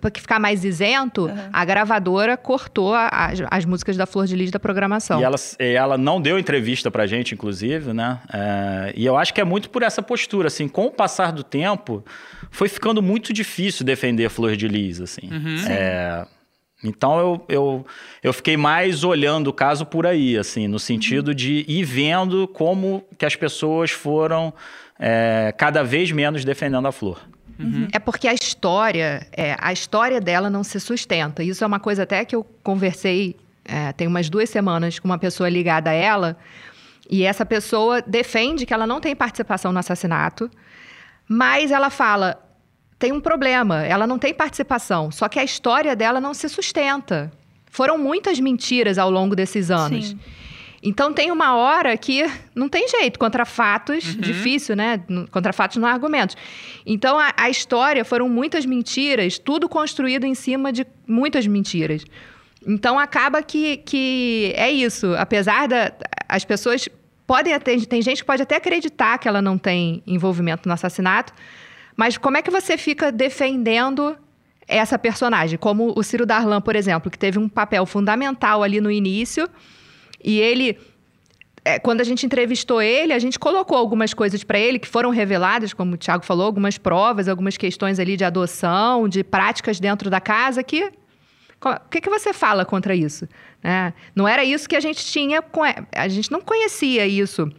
[0.00, 1.48] para ficar mais isento, uhum.
[1.52, 5.20] a gravadora cortou a, a, as músicas da Flor de Lis da programação.
[5.20, 8.20] E ela, ela não deu entrevista pra gente, inclusive, né?
[8.32, 11.44] É, e eu acho que é muito por essa postura, assim, com o passar do
[11.44, 12.04] tempo,
[12.50, 15.30] foi ficando muito difícil defender a Flor de Lis, assim.
[15.30, 15.56] Uhum.
[15.68, 16.26] É,
[16.82, 17.86] então eu, eu,
[18.22, 21.34] eu fiquei mais olhando o caso por aí, assim, no sentido uhum.
[21.34, 24.52] de ir vendo como que as pessoas foram
[24.98, 27.20] é, cada vez menos defendendo a Flor.
[27.58, 27.88] Uhum.
[27.92, 31.42] É porque a história, é, a história dela não se sustenta.
[31.42, 35.18] Isso é uma coisa até que eu conversei é, tem umas duas semanas com uma
[35.18, 36.36] pessoa ligada a ela.
[37.08, 40.50] E essa pessoa defende que ela não tem participação no assassinato,
[41.28, 42.38] mas ela fala:
[42.98, 47.32] tem um problema, ela não tem participação, só que a história dela não se sustenta.
[47.70, 50.10] Foram muitas mentiras ao longo desses anos.
[50.10, 50.18] Sim.
[50.86, 54.20] Então tem uma hora que não tem jeito, contra fatos, uhum.
[54.20, 55.00] difícil, né?
[55.30, 56.36] Contra fatos não há argumentos.
[56.84, 62.04] Então a, a, história foram muitas mentiras, tudo construído em cima de muitas mentiras.
[62.66, 65.14] Então acaba que, que é isso.
[65.16, 65.90] Apesar da.
[66.28, 66.86] As pessoas
[67.26, 67.78] podem até.
[67.78, 71.32] Tem gente que pode até acreditar que ela não tem envolvimento no assassinato,
[71.96, 74.18] mas como é que você fica defendendo
[74.68, 75.58] essa personagem?
[75.58, 79.48] Como o Ciro Darlan, por exemplo, que teve um papel fundamental ali no início
[80.24, 80.78] e ele
[81.64, 85.10] é, quando a gente entrevistou ele, a gente colocou algumas coisas para ele que foram
[85.10, 90.10] reveladas, como o Tiago falou, algumas provas, algumas questões ali de adoção, de práticas dentro
[90.10, 90.92] da casa que
[91.64, 93.26] o que, que você fala contra isso?
[93.62, 95.42] É, não era isso que a gente tinha,
[95.96, 97.50] a gente não conhecia isso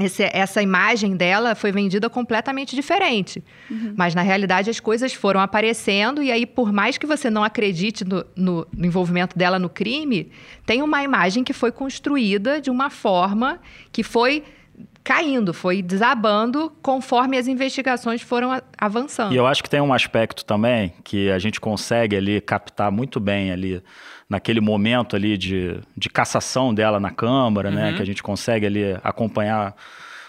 [0.00, 3.44] esse, essa imagem dela foi vendida completamente diferente.
[3.70, 3.94] Uhum.
[3.96, 8.04] Mas, na realidade, as coisas foram aparecendo, e aí, por mais que você não acredite
[8.04, 10.30] no, no, no, envolvimento dela no crime,
[10.64, 13.60] tem uma imagem que foi construída de uma forma
[13.92, 14.42] que foi
[15.04, 19.32] caindo, foi desabando conforme as investigações foram avançando.
[19.32, 23.18] E eu acho que tem um aspecto também que a gente consegue ali captar muito
[23.18, 23.82] bem ali
[24.30, 27.90] naquele momento ali de, de cassação dela na Câmara, né, uhum.
[27.90, 27.96] né?
[27.96, 29.74] Que a gente consegue ali acompanhar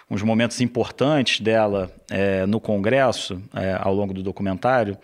[0.10, 4.98] uns momentos importantes dela é, no Congresso é, ao longo do documentário.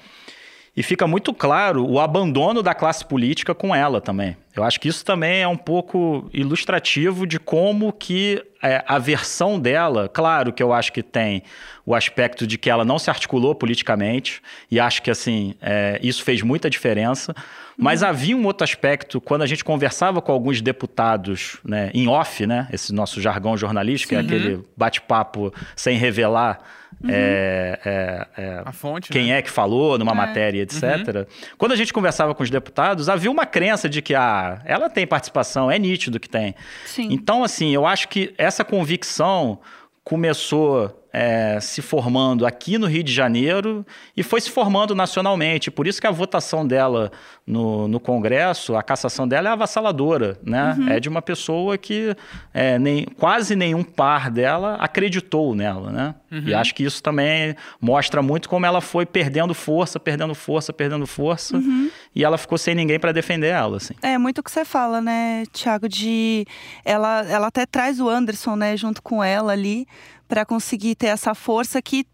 [0.76, 4.38] E fica muito claro o abandono da classe política com ela também.
[4.56, 9.60] Eu acho que isso também é um pouco ilustrativo de como que é, a versão
[9.60, 11.42] dela, claro que eu acho que tem
[11.84, 16.24] o aspecto de que ela não se articulou politicamente, e acho que assim, é, isso
[16.24, 17.34] fez muita diferença,
[17.78, 18.08] mas uhum.
[18.08, 22.68] havia um outro aspecto, quando a gente conversava com alguns deputados né, em off, né,
[22.74, 24.18] esse nosso jargão jornalístico, Sim.
[24.18, 26.60] é aquele bate-papo sem revelar
[27.04, 27.12] Uhum.
[27.12, 29.38] É, é, é, a fonte, quem né?
[29.38, 30.16] é que falou numa é.
[30.16, 30.82] matéria, etc.
[30.84, 31.26] Uhum.
[31.58, 35.06] Quando a gente conversava com os deputados, havia uma crença de que ah, ela tem
[35.06, 36.56] participação, é nítido que tem.
[36.86, 37.10] Sim.
[37.12, 39.60] Então, assim, eu acho que essa convicção
[40.04, 45.72] começou é, se formando aqui no Rio de Janeiro e foi se formando nacionalmente.
[45.72, 47.12] Por isso que a votação dela
[47.46, 50.76] no, no Congresso, a cassação dela é avassaladora, né?
[50.78, 50.89] Uhum.
[50.89, 52.15] É de uma pessoa que
[52.54, 56.15] é, nem, quase nenhum par dela acreditou nela, né?
[56.30, 56.43] Uhum.
[56.46, 61.08] E acho que isso também mostra muito como ela foi perdendo força, perdendo força, perdendo
[61.08, 61.89] força, uhum.
[62.13, 63.93] e ela ficou sem ninguém para defender ela, assim.
[64.02, 66.46] É muito o que você fala, né, Tiago, de
[66.84, 69.88] ela, ela até traz o Anderson, né, junto com ela ali,
[70.28, 72.06] para conseguir ter essa força que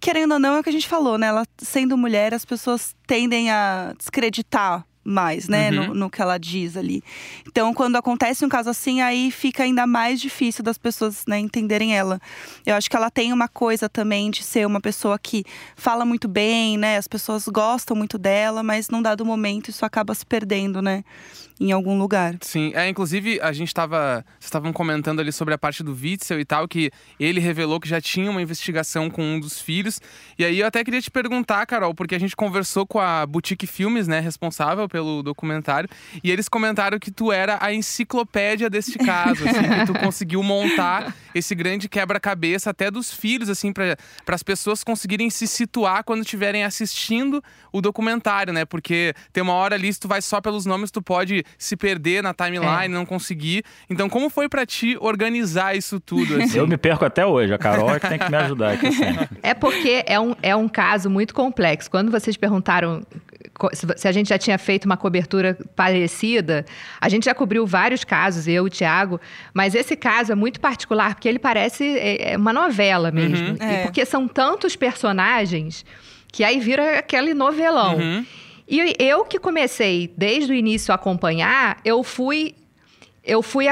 [0.00, 1.26] querendo ou não, é o que a gente falou, né?
[1.26, 5.86] Ela sendo mulher, as pessoas tendem a descreditar mais, né, Uhum.
[5.88, 7.02] no, no que ela diz ali.
[7.46, 11.96] Então, quando acontece um caso assim, aí fica ainda mais difícil das pessoas, né, entenderem
[11.96, 12.20] ela.
[12.66, 15.44] Eu acho que ela tem uma coisa também de ser uma pessoa que
[15.76, 20.14] fala muito bem, né, as pessoas gostam muito dela, mas num dado momento isso acaba
[20.14, 21.02] se perdendo, né,
[21.60, 22.36] em algum lugar.
[22.40, 24.24] Sim, é, inclusive a gente tava.
[24.38, 27.88] Vocês estavam comentando ali sobre a parte do Witzel e tal, que ele revelou que
[27.88, 30.00] já tinha uma investigação com um dos filhos.
[30.38, 33.66] E aí eu até queria te perguntar, Carol, porque a gente conversou com a Boutique
[33.66, 35.88] Filmes, né, responsável pelo documentário,
[36.22, 41.14] e eles comentaram que tu era a enciclopédia deste caso, assim, que tu conseguiu montar
[41.34, 43.96] esse grande quebra-cabeça até dos filhos, assim, para
[44.28, 47.42] as pessoas conseguirem se situar quando estiverem assistindo
[47.72, 48.64] o documentário, né?
[48.64, 52.22] Porque tem uma hora ali, se tu vai só pelos nomes, tu pode se perder
[52.22, 53.64] na timeline, não conseguir.
[53.88, 56.42] Então, como foi pra ti organizar isso tudo?
[56.42, 56.58] Assim?
[56.58, 57.52] Eu me perco até hoje.
[57.54, 59.28] A Carol é que tem que me ajudar aqui sempre.
[59.42, 61.90] É porque é um, é um caso muito complexo.
[61.90, 63.02] Quando vocês perguntaram
[63.96, 66.64] se a gente já tinha feito uma cobertura parecida,
[67.00, 69.20] a gente já cobriu vários casos, eu, o Tiago,
[69.52, 73.56] mas esse caso é muito particular porque ele parece é, é uma novela mesmo.
[73.56, 73.82] E É.
[73.82, 75.84] porque são tantos personagens
[76.30, 77.96] que aí vira aquele novelão.
[77.96, 78.26] Uhum.
[78.68, 82.54] E eu que comecei desde o início a acompanhar, eu fui
[83.28, 83.66] eu fui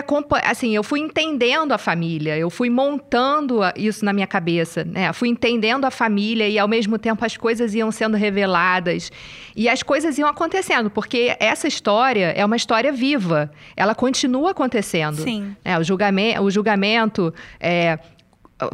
[0.44, 5.10] assim, eu fui entendendo a família, eu fui montando isso na minha cabeça, né?
[5.14, 9.10] Fui entendendo a família e ao mesmo tempo as coisas iam sendo reveladas
[9.56, 15.22] e as coisas iam acontecendo, porque essa história é uma história viva, ela continua acontecendo.
[15.22, 15.56] Sim.
[15.64, 17.98] É, o julgamento, o julgamento é,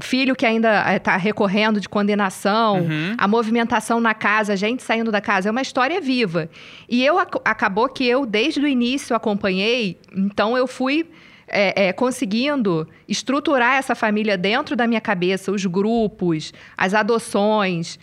[0.01, 2.87] filho que ainda está recorrendo de condenação,
[3.18, 6.49] a movimentação na casa, a gente saindo da casa, é uma história viva.
[6.88, 11.07] E eu ac- acabou que eu, desde o início, acompanhei, então eu fui
[11.49, 17.99] é, é, conseguindo estruturar essa família dentro da minha cabeça, os grupos, as adoções.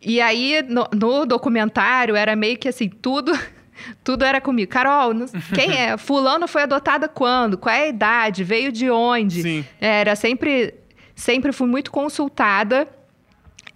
[0.00, 3.32] E aí, no, no documentário, era meio que assim, tudo.
[4.04, 4.70] Tudo era comigo.
[4.70, 5.96] Carol, não- quem é?
[5.98, 7.58] Fulano foi adotada quando?
[7.58, 8.44] Qual é a idade?
[8.44, 9.42] Veio de onde?
[9.42, 9.64] Sim.
[9.80, 10.72] Era sempre,
[11.14, 12.88] sempre fui muito consultada.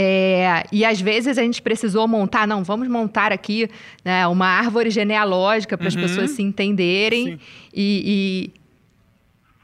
[0.01, 3.69] É, e às vezes a gente precisou montar, não, vamos montar aqui
[4.05, 6.03] né, uma árvore genealógica para as Uhum.
[6.03, 7.33] pessoas se entenderem.
[7.33, 7.39] Sim.
[7.75, 8.61] E, e-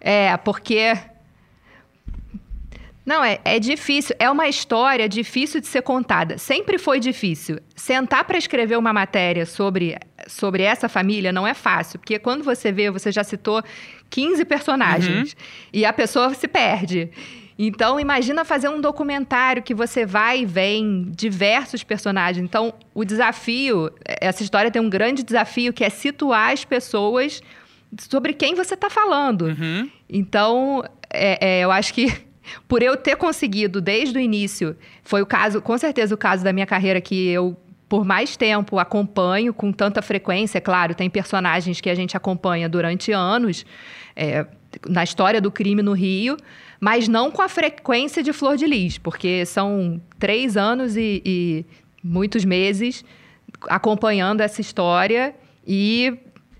[0.00, 0.92] é, porque.
[3.06, 4.16] Não, é, é difícil.
[4.18, 6.38] É uma história difícil de ser contada.
[6.38, 7.60] Sempre foi difícil.
[7.76, 11.98] Sentar para escrever uma matéria sobre, sobre essa família não é fácil.
[11.98, 13.62] Porque quando você vê, você já citou
[14.08, 15.36] 15 personagens.
[15.72, 17.10] E a pessoa se perde.
[17.58, 22.44] Então, imagina fazer um documentário que você vai e vem diversos personagens.
[22.44, 27.40] Então, o desafio, essa história tem um grande desafio que é situar as pessoas
[27.98, 29.46] sobre quem você está falando.
[29.46, 29.88] Uhum.
[30.08, 32.12] Então, é, é, eu acho que
[32.66, 36.52] por eu ter conseguido desde o início, foi o caso, com certeza o caso da
[36.52, 37.56] minha carreira que eu
[37.88, 42.68] por mais tempo acompanho com tanta frequência, é claro, tem personagens que a gente acompanha
[42.68, 43.64] durante anos
[44.16, 44.46] é,
[44.88, 46.36] na história do crime no Rio,
[46.84, 51.66] mas não com a frequência de Flor de Lis, porque são três anos e, e
[52.02, 53.02] muitos meses
[53.70, 55.34] acompanhando essa história
[55.66, 56.12] e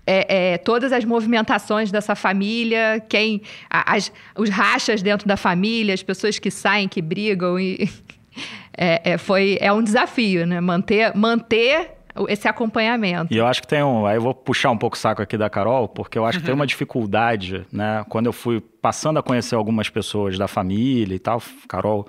[0.03, 6.01] é, é, todas as movimentações dessa família, quem as, os rachas dentro da família, as
[6.01, 7.87] pessoas que saem, que brigam e
[8.75, 10.59] é, é, foi é um desafio, né?
[10.59, 11.91] Manter manter
[12.27, 13.33] esse acompanhamento.
[13.33, 14.05] E eu acho que tem um.
[14.05, 16.45] Aí eu vou puxar um pouco o saco aqui da Carol, porque eu acho que
[16.45, 18.05] tem uma dificuldade, né?
[18.09, 22.07] Quando eu fui passando a conhecer algumas pessoas da família e tal, Carol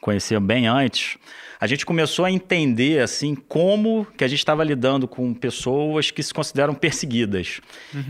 [0.00, 1.16] conhecia bem antes.
[1.60, 6.22] A gente começou a entender assim como que a gente estava lidando com pessoas que
[6.22, 7.60] se consideram perseguidas.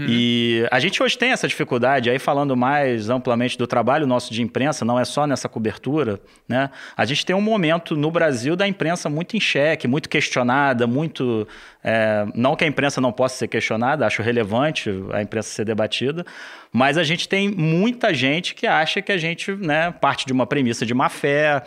[0.09, 4.43] E a gente hoje tem essa dificuldade, aí falando mais amplamente do trabalho nosso de
[4.43, 6.71] imprensa, não é só nessa cobertura, né?
[6.97, 11.47] A gente tem um momento no Brasil da imprensa muito em xeque, muito questionada, muito.
[11.83, 16.25] é, não que a imprensa não possa ser questionada, acho relevante a imprensa ser debatida,
[16.73, 20.47] mas a gente tem muita gente que acha que a gente né, parte de uma
[20.47, 21.63] premissa de má fé.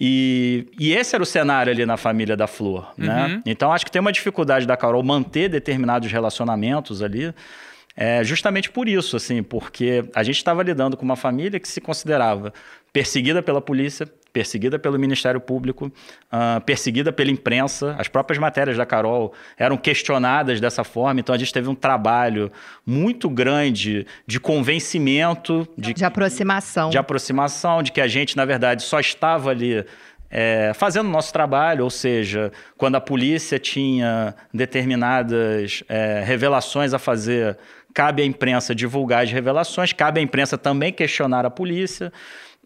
[0.00, 2.90] E, e esse era o cenário ali na família da Flor.
[2.96, 3.26] Né?
[3.26, 3.42] Uhum.
[3.44, 7.34] Então acho que tem uma dificuldade da Carol manter determinados relacionamentos ali.
[7.94, 11.82] É justamente por isso, assim, porque a gente estava lidando com uma família que se
[11.82, 12.54] considerava
[12.92, 15.90] perseguida pela polícia, perseguida pelo Ministério Público,
[16.30, 17.94] ah, perseguida pela imprensa.
[17.98, 22.50] As próprias matérias da Carol eram questionadas dessa forma, então a gente teve um trabalho
[22.86, 26.90] muito grande de convencimento, de, De aproximação.
[26.90, 29.84] de aproximação, de que a gente, na verdade, só estava ali
[30.30, 36.98] é, fazendo o nosso trabalho, ou seja, quando a polícia tinha determinadas é, revelações a
[36.98, 37.58] fazer,
[37.92, 42.12] cabe à imprensa divulgar as revelações, cabe à imprensa também questionar a polícia.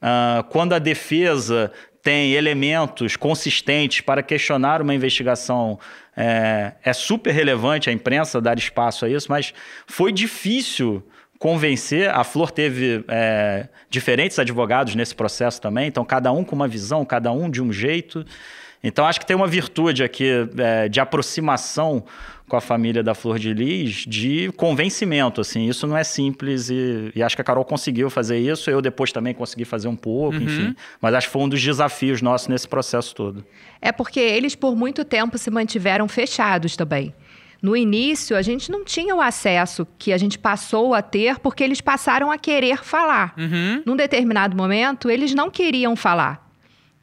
[0.07, 5.79] Ah, quando a defesa tem elementos consistentes para questionar uma investigação,
[6.15, 9.55] é, é super relevante a imprensa dar espaço a isso, mas
[9.87, 11.03] foi difícil
[11.39, 12.11] convencer.
[12.11, 17.03] A Flor teve é, diferentes advogados nesse processo também, então cada um com uma visão,
[17.03, 18.27] cada um de um jeito.
[18.83, 22.05] Então acho que tem uma virtude aqui é, de aproximação
[22.49, 25.69] com a família da Flor de Lis de convencimento, assim.
[25.69, 28.71] Isso não é simples e, e, acho que a Carol conseguiu fazer isso.
[28.71, 30.43] Eu depois também consegui fazer um pouco, uhum.
[30.43, 30.77] enfim.
[31.01, 33.45] Mas acho que foi um dos desafios nossos nesse processo todo.
[33.81, 37.15] É porque eles por muito tempo se mantiveram fechados também.
[37.63, 41.65] No início, a gente não tinha o acesso que a gente passou a ter porque
[41.65, 43.33] eles passaram a querer falar.
[43.39, 43.83] Uhum.
[43.87, 46.44] Num determinado momento, eles não queriam falar.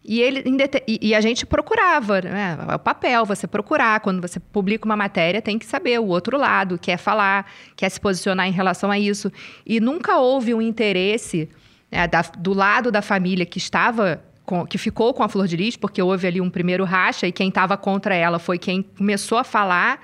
[0.04, 0.44] E, ele,
[0.88, 2.58] e, a gente procurava, né?
[2.68, 4.00] É o papel, você procurar.
[4.00, 8.02] Quando você publica uma matéria, tem que saber o outro lado, quer falar, quer se
[8.02, 9.32] posicionar em relação a isso.
[9.64, 11.48] E nunca houve um interesse
[11.92, 14.24] né, da, do lado da família que estava.
[14.44, 17.32] Com, que ficou com a Flor de Lis, porque houve ali um primeiro racha e
[17.32, 20.02] quem estava contra ela foi quem começou a falar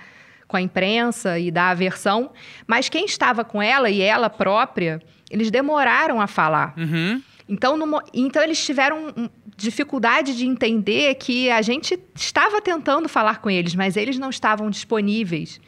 [0.47, 2.29] com a imprensa e dar a versão.
[2.67, 6.75] Mas quem estava com ela e ela própria, eles demoraram a falar.
[6.77, 7.21] Uhum.
[7.49, 9.13] Então, no, então eles tiveram
[9.55, 14.69] dificuldade de entender que a gente estava tentando falar com eles, mas eles não estavam
[14.69, 15.60] disponíveis.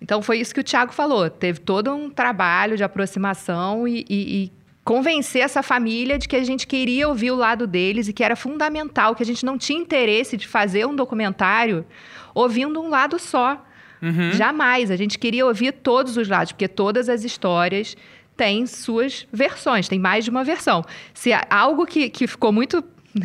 [0.00, 1.28] Então foi isso que o Tiago falou.
[1.30, 4.52] Teve todo um trabalho de aproximação e, e, e,
[4.84, 8.36] convencer essa família de que a gente queria ouvir o lado deles e que era
[8.36, 11.86] fundamental, que a gente não tinha interesse de fazer um documentário
[12.34, 13.64] ouvindo um lado só.
[14.02, 14.32] Uhum.
[14.32, 14.90] Jamais.
[14.90, 17.96] A gente queria ouvir todos os lados, porque todas as histórias
[18.36, 20.84] tem suas versões, tem mais de uma versão.
[21.12, 22.82] Se algo que, que ficou muito.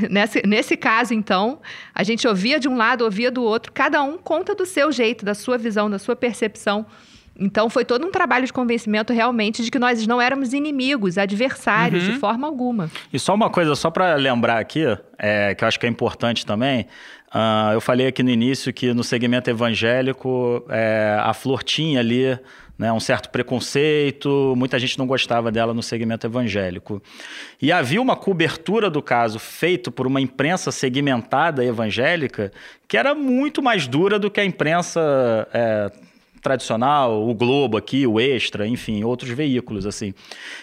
[0.08, 1.60] Nesse, nesse caso, então,
[1.96, 5.26] a gente ouvia de um lado, ouvia do outro, cada um conta do seu jeito,
[5.26, 6.86] da sua visão, da sua percepção.
[7.40, 12.06] Então, foi todo um trabalho de convencimento realmente de que nós não éramos inimigos, adversários,
[12.06, 12.14] uhum.
[12.14, 12.92] de forma alguma.
[13.12, 14.84] E só uma coisa, só para lembrar aqui,
[15.18, 16.86] é, que eu acho que é importante também.
[17.34, 22.38] Uh, eu falei aqui no início que no segmento evangélico, é, a Flor tinha ali
[22.80, 27.04] né, um certo preconceito, muita gente não gostava dela no segmento evangélico.
[27.62, 32.54] E havia uma cobertura do caso feito por uma imprensa segmentada evangélica
[32.88, 35.92] que era muito mais dura do que a imprensa é,
[36.42, 40.14] tradicional, o Globo aqui, o Extra, enfim, outros veículos assim.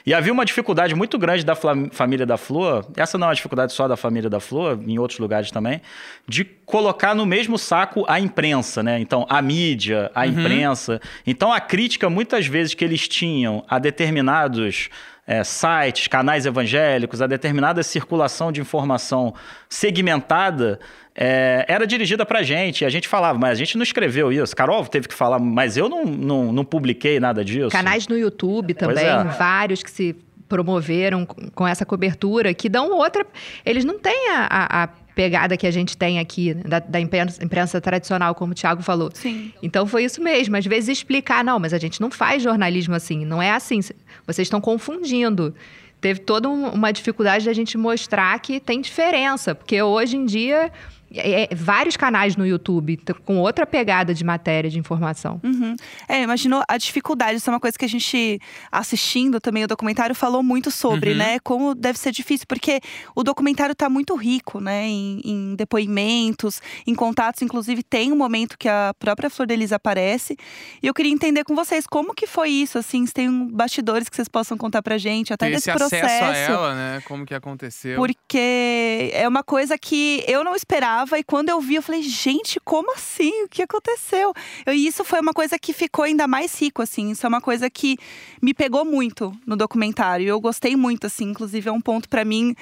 [0.05, 3.73] E havia uma dificuldade muito grande da família da Flor, essa não é uma dificuldade
[3.73, 5.81] só da família da Flor, em outros lugares também,
[6.27, 8.99] de colocar no mesmo saco a imprensa, né?
[8.99, 10.27] Então, a mídia, a uhum.
[10.27, 11.01] imprensa.
[11.27, 14.89] Então, a crítica muitas vezes que eles tinham a determinados
[15.27, 19.35] é, sites, canais evangélicos, a determinada circulação de informação
[19.69, 20.79] segmentada
[21.17, 22.85] é, era dirigida para a gente.
[22.85, 24.55] A gente falava, mas a gente não escreveu isso.
[24.55, 27.71] Carol teve que falar, mas eu não, não, não publiquei nada disso.
[27.71, 29.25] Canais no YouTube também, é.
[29.25, 30.15] vários que se
[30.47, 33.27] promoveram com essa cobertura, que dão outra.
[33.65, 37.81] Eles não têm a, a pegada que a gente tem aqui, da, da imprensa, imprensa,
[37.81, 39.11] tradicional, como o Thiago falou.
[39.15, 39.53] Sim.
[39.63, 40.55] Então foi isso mesmo.
[40.57, 43.81] Às vezes explicar, não, mas a gente não faz jornalismo assim, não é assim.
[44.27, 45.55] Vocês estão confundindo
[45.99, 50.71] teve toda uma dificuldade da gente mostrar que tem diferença, porque hoje em dia
[51.15, 55.41] é, vários canais no YouTube com outra pegada de matéria, de informação.
[55.43, 55.77] Uhum.
[56.09, 57.39] É, imaginou a dificuldade.
[57.39, 58.41] Isso é uma coisa que a gente,
[58.71, 61.19] assistindo também o documentário, falou muito sobre, uhum.
[61.19, 61.39] né?
[61.41, 62.81] Como deve ser difícil, porque
[63.15, 64.87] o documentário está muito rico, né?
[64.87, 67.43] Em, em, depoimentos, em contatos.
[67.43, 70.37] Inclusive, tem um momento que a própria Flor Delis aparece.
[70.83, 74.09] E eu queria entender com vocês como que foi isso, assim, se tem um bastidores
[74.09, 76.05] que vocês possam contar pra gente, até desse processo.
[76.05, 77.01] acesso a ela, né?
[77.07, 77.97] Como que aconteceu.
[77.97, 82.61] Porque é uma coisa que eu não esperava e quando eu vi, eu falei, gente,
[82.65, 83.45] como assim?
[83.45, 84.33] O que aconteceu?
[84.67, 87.11] E isso foi uma coisa que ficou ainda mais rico, assim.
[87.11, 87.99] Isso é uma coisa que
[88.41, 90.27] me pegou muito no documentário.
[90.27, 91.31] Eu gostei muito, assim.
[91.31, 92.55] Inclusive, é um ponto para mim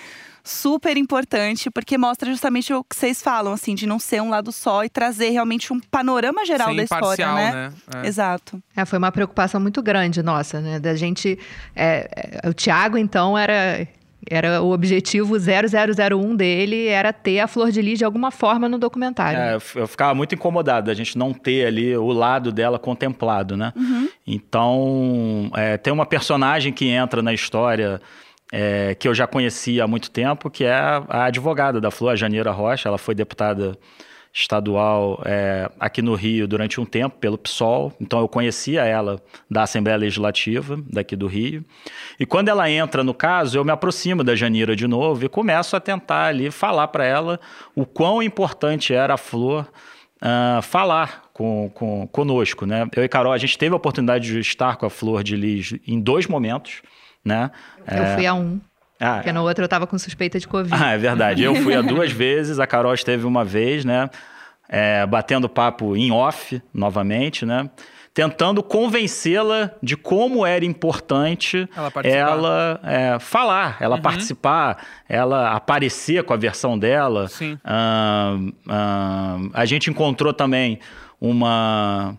[0.43, 4.53] super importante, porque mostra justamente o que vocês falam, assim, de não ser um lado
[4.53, 7.53] só e trazer realmente um panorama geral da história, né?
[7.53, 8.03] né?
[8.03, 8.07] É.
[8.07, 8.63] Exato.
[8.77, 10.79] É, foi uma preocupação muito grande nossa, né?
[10.79, 11.39] Da gente.
[11.75, 13.89] É, é o Tiago, então, era
[14.31, 18.79] era o objetivo 0001 dele era ter a Flor de Lis de alguma forma no
[18.79, 19.39] documentário.
[19.39, 23.73] É, eu ficava muito incomodado a gente não ter ali o lado dela contemplado, né?
[23.77, 24.09] Uhum.
[24.27, 28.01] Então, é, tem uma personagem que entra na história
[28.53, 32.13] é, que eu já conhecia há muito tempo, que é a, a advogada da Flor,
[32.13, 32.89] a Janeira Rocha.
[32.89, 33.77] Ela foi deputada
[34.35, 39.63] estadual é, aqui no Rio durante um tempo pelo PSOL, então eu conhecia ela da
[39.63, 41.65] Assembleia Legislativa daqui do Rio.
[42.19, 45.77] E quando ela entra no caso, eu me aproximo da Janira de novo e começo
[45.77, 47.39] a tentar ali falar para ela
[47.77, 49.69] o quão importante era a Flor
[50.21, 52.67] uh, falar com, com, conosco.
[52.67, 52.89] Né?
[52.97, 55.75] Eu e Carol, a gente teve a oportunidade de estar com a Flor de Lis
[55.87, 56.83] em dois momentos.
[57.25, 57.53] Né?
[57.87, 58.61] Eu é, fui a um.
[59.05, 60.75] Ah, Porque no outro eu tava com suspeita de Covid.
[60.75, 61.43] Ah, é verdade.
[61.43, 64.09] Eu fui a duas vezes, a Carol esteve uma vez, né?
[64.69, 67.69] É, batendo papo em off novamente, né?
[68.15, 72.21] Tentando convencê-la de como era importante Ela participar.
[72.21, 74.79] ela, é, falar, ela participar,
[75.09, 77.27] ela aparecer com a versão dela.
[77.27, 77.59] Sim.
[79.53, 80.79] A gente encontrou também
[81.21, 82.17] uma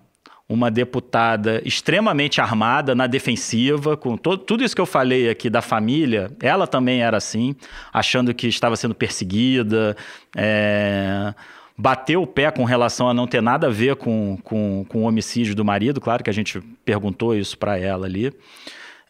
[0.47, 6.29] uma deputada extremamente armada na defensiva, com tudo isso que eu falei aqui da família,
[6.39, 7.55] ela também era assim,
[7.91, 9.97] achando que estava sendo perseguida,
[10.37, 11.33] é,
[11.75, 15.07] bateu o pé com relação a não ter nada a ver com, com, com o
[15.07, 18.31] homicídio do marido, claro que a gente perguntou isso para ela ali.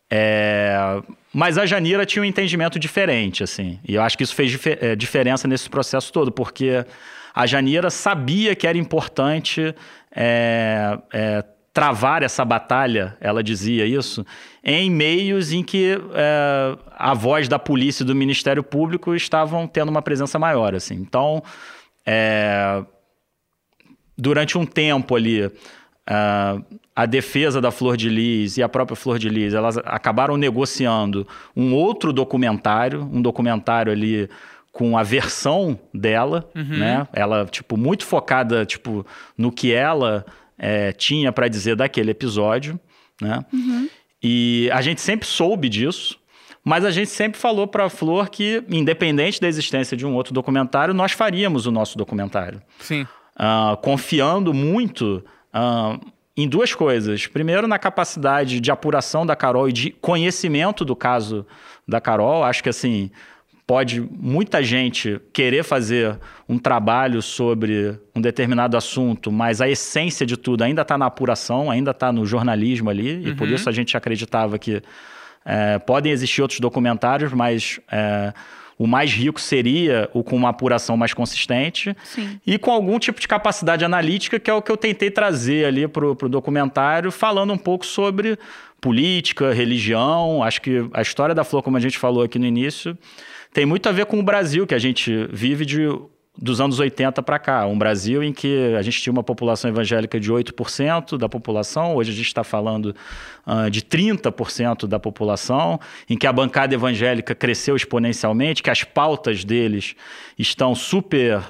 [0.09, 1.01] É,
[1.33, 3.79] mas a Janira tinha um entendimento diferente, assim.
[3.85, 6.85] E eu acho que isso fez dife- é, diferença nesse processo todo, porque
[7.33, 9.75] a Janira sabia que era importante
[10.15, 11.43] é, é,
[11.73, 14.25] travar essa batalha, ela dizia isso,
[14.63, 19.89] em meios em que é, a voz da polícia e do Ministério Público estavam tendo
[19.89, 20.95] uma presença maior, assim.
[20.95, 21.43] Então,
[22.05, 22.83] é,
[24.17, 25.51] durante um tempo ali,
[26.07, 26.61] ah,
[26.95, 31.27] a defesa da Flor de Lis e a própria Flor de Lis, elas acabaram negociando
[31.55, 34.29] um outro documentário, um documentário ali
[34.75, 37.07] com a versão dela, né?
[37.13, 39.07] Ela, tipo, muito focada, tipo,
[39.37, 40.25] no que ela
[40.59, 42.77] eh, tinha para dizer daquele episódio,
[43.21, 43.45] né?
[44.21, 46.19] E a gente sempre soube disso,
[46.61, 50.33] mas a gente sempre falou para a Flor que, independente da existência de um outro
[50.33, 52.61] documentário, nós faríamos o nosso documentário.
[52.77, 53.07] Sim.
[53.33, 55.23] Ah, confiando muito
[55.53, 55.97] ah,
[56.35, 57.27] em duas coisas.
[57.27, 61.45] Primeiro, na capacidade de apuração da Carol e de conhecimento do caso
[61.87, 62.43] da Carol.
[62.43, 63.09] Acho que assim
[63.67, 70.37] pode muita gente querer fazer um trabalho sobre um determinado assunto, mas a essência de
[70.37, 73.97] tudo ainda está na apuração, ainda está no jornalismo ali, e por isso a gente
[73.97, 74.83] acreditava que
[75.43, 78.33] é, podem existir outros documentários, mas é,
[78.77, 82.39] o mais rico seria o com uma apuração mais consistente Sim.
[82.45, 85.87] e com algum tipo de capacidade analítica, que é o que eu tentei trazer ali
[85.87, 88.37] para o documentário, falando um pouco sobre
[88.81, 90.43] política, religião.
[90.43, 92.97] Acho que a história da Flor, como a gente falou aqui no início,
[93.55, 95.87] tem muito a ver com o Brasil que a gente vive de,
[96.37, 97.65] dos anos 80 para cá.
[97.65, 102.11] Um Brasil em que a gente tinha uma população evangélica de 8% da população, hoje
[102.11, 102.93] a gente está falando
[103.45, 105.79] ah, de 30% da população,
[106.09, 109.95] em que a bancada evangélica cresceu exponencialmente, que as pautas deles
[110.37, 111.41] estão super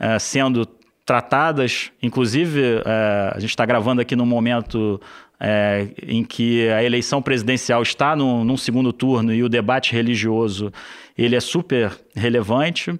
[0.00, 0.66] eh, sendo
[1.06, 5.00] tratadas, inclusive eh, a gente está gravando aqui num momento
[5.44, 10.72] é, em que a eleição presidencial está num, num segundo turno e o debate religioso
[11.16, 12.98] ele é super relevante.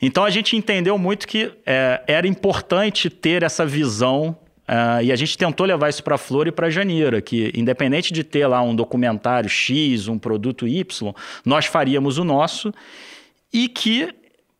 [0.00, 5.16] Então a gente entendeu muito que é, era importante ter essa visão é, e a
[5.16, 8.46] gente tentou levar isso para a Flor e para a Janira, que independente de ter
[8.46, 11.14] lá um documentário X, um produto Y,
[11.44, 12.72] nós faríamos o nosso
[13.52, 14.08] e que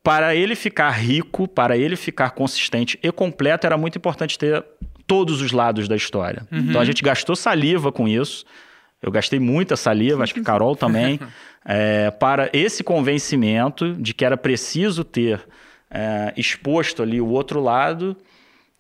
[0.03, 4.65] para ele ficar rico, para ele ficar consistente e completo, era muito importante ter
[5.07, 6.47] todos os lados da história.
[6.51, 8.45] Então a gente gastou saliva com isso.
[9.03, 11.19] Eu gastei muita saliva, acho que Carol também,
[11.67, 15.41] é, para esse convencimento de que era preciso ter
[15.91, 18.17] é, exposto ali o outro lado.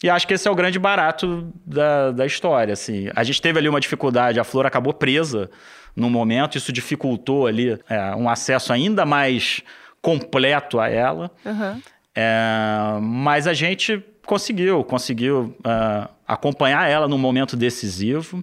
[0.03, 2.73] E acho que esse é o grande barato da, da história.
[2.73, 3.09] Assim.
[3.15, 5.51] A gente teve ali uma dificuldade, a Flor acabou presa
[5.95, 9.61] no momento, isso dificultou ali é, um acesso ainda mais
[10.01, 11.31] completo a ela.
[11.45, 11.81] Aham.
[12.15, 18.43] É, mas a gente conseguiu, conseguiu ah, acompanhar ela num momento decisivo.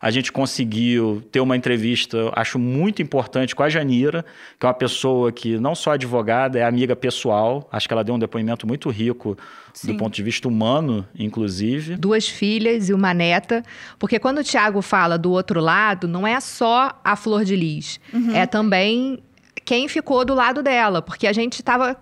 [0.00, 4.24] A gente conseguiu ter uma entrevista, acho muito importante, com a Janira,
[4.58, 7.68] que é uma pessoa que não só é advogada, é amiga pessoal.
[7.72, 9.36] Acho que ela deu um depoimento muito rico
[9.72, 9.88] Sim.
[9.88, 11.96] do ponto de vista humano, inclusive.
[11.96, 13.64] duas filhas e uma neta.
[13.98, 17.98] Porque quando o Tiago fala do outro lado, não é só a Flor de Lis.
[18.32, 19.18] É também
[19.64, 21.02] quem ficou do lado dela.
[21.02, 21.96] Porque a gente estava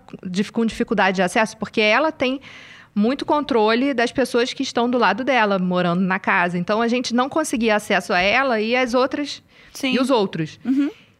[0.53, 2.39] com dificuldade de acesso, porque ela tem
[2.97, 6.57] muito controle das pessoas que estão do lado dela, morando na casa.
[6.57, 9.93] Então a gente não conseguia acesso a ela e as outras Sim.
[9.93, 10.59] e os outros.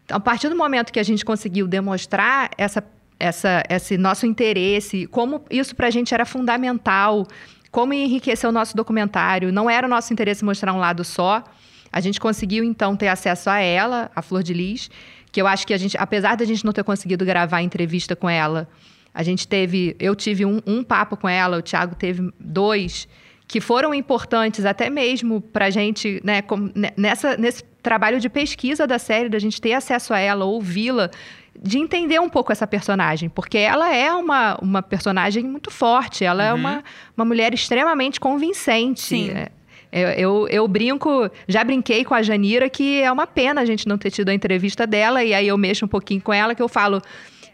[0.03, 2.84] Então, a partir do momento que a gente conseguiu demonstrar essa,
[3.19, 7.28] essa, esse nosso interesse, como isso pra gente era fundamental,
[7.69, 11.43] como enriquecer o nosso documentário, não era o nosso interesse mostrar um lado só.
[11.91, 14.89] A gente conseguiu, então, ter acesso a ela, a Flor de Lis,
[15.32, 18.15] que eu acho que a gente, apesar da gente não ter conseguido gravar a entrevista
[18.15, 18.67] com ela,
[19.20, 23.07] a gente teve, eu tive um, um papo com ela, o Thiago teve dois,
[23.47, 28.86] que foram importantes até mesmo pra gente, né, como- ne- nessa, nesse trabalho de pesquisa
[28.86, 31.09] da série, da gente ter acesso a ela, ouvi-la,
[31.59, 36.43] de entender um pouco essa personagem, porque ela é uma, uma personagem muito forte, ela
[36.43, 36.84] é uma,
[37.15, 39.01] uma mulher extremamente convincente.
[39.01, 39.32] Sim.
[39.32, 39.49] É,
[39.91, 41.09] Eu, eu, eu, brinco,
[41.47, 44.34] já brinquei com a Janira que é uma pena a gente não ter tido a
[44.34, 47.01] entrevista dela, e aí eu mexo um pouquinho com ela, que eu falo.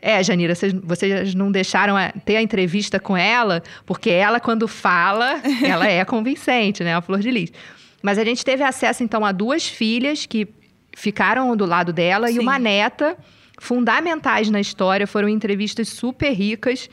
[0.05, 4.67] É, Janira, vocês, vocês não deixaram a, ter a entrevista com ela, porque ela, quando
[4.67, 6.93] fala, ela é convincente, né?
[6.93, 7.53] A Flor de Lis.
[8.01, 10.45] Mas a gente teve acesso, então, a duas filhas que
[10.93, 12.35] ficaram do lado dela Sim.
[12.35, 13.17] e uma neta,
[13.57, 16.89] fundamentais na história, foram entrevistas super ricas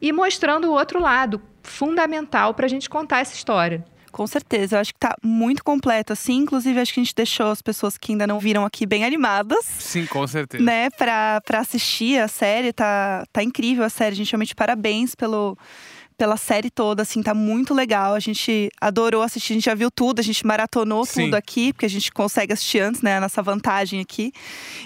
[0.00, 3.84] e mostrando o outro lado, fundamental para a gente contar essa história.
[4.14, 6.36] Com certeza, eu acho que tá muito completo, assim.
[6.36, 9.64] Inclusive, acho que a gente deixou as pessoas que ainda não viram aqui bem animadas.
[9.64, 10.62] Sim, com certeza.
[10.62, 12.72] Né, pra, pra assistir a série.
[12.72, 14.30] Tá, tá incrível a série, gente.
[14.30, 15.58] Realmente, parabéns pelo
[16.16, 18.14] pela série toda, assim, tá muito legal.
[18.14, 21.24] A gente adorou assistir, a gente já viu tudo, a gente maratonou Sim.
[21.24, 23.16] tudo aqui, porque a gente consegue assistir antes, né?
[23.16, 24.32] A nossa vantagem aqui.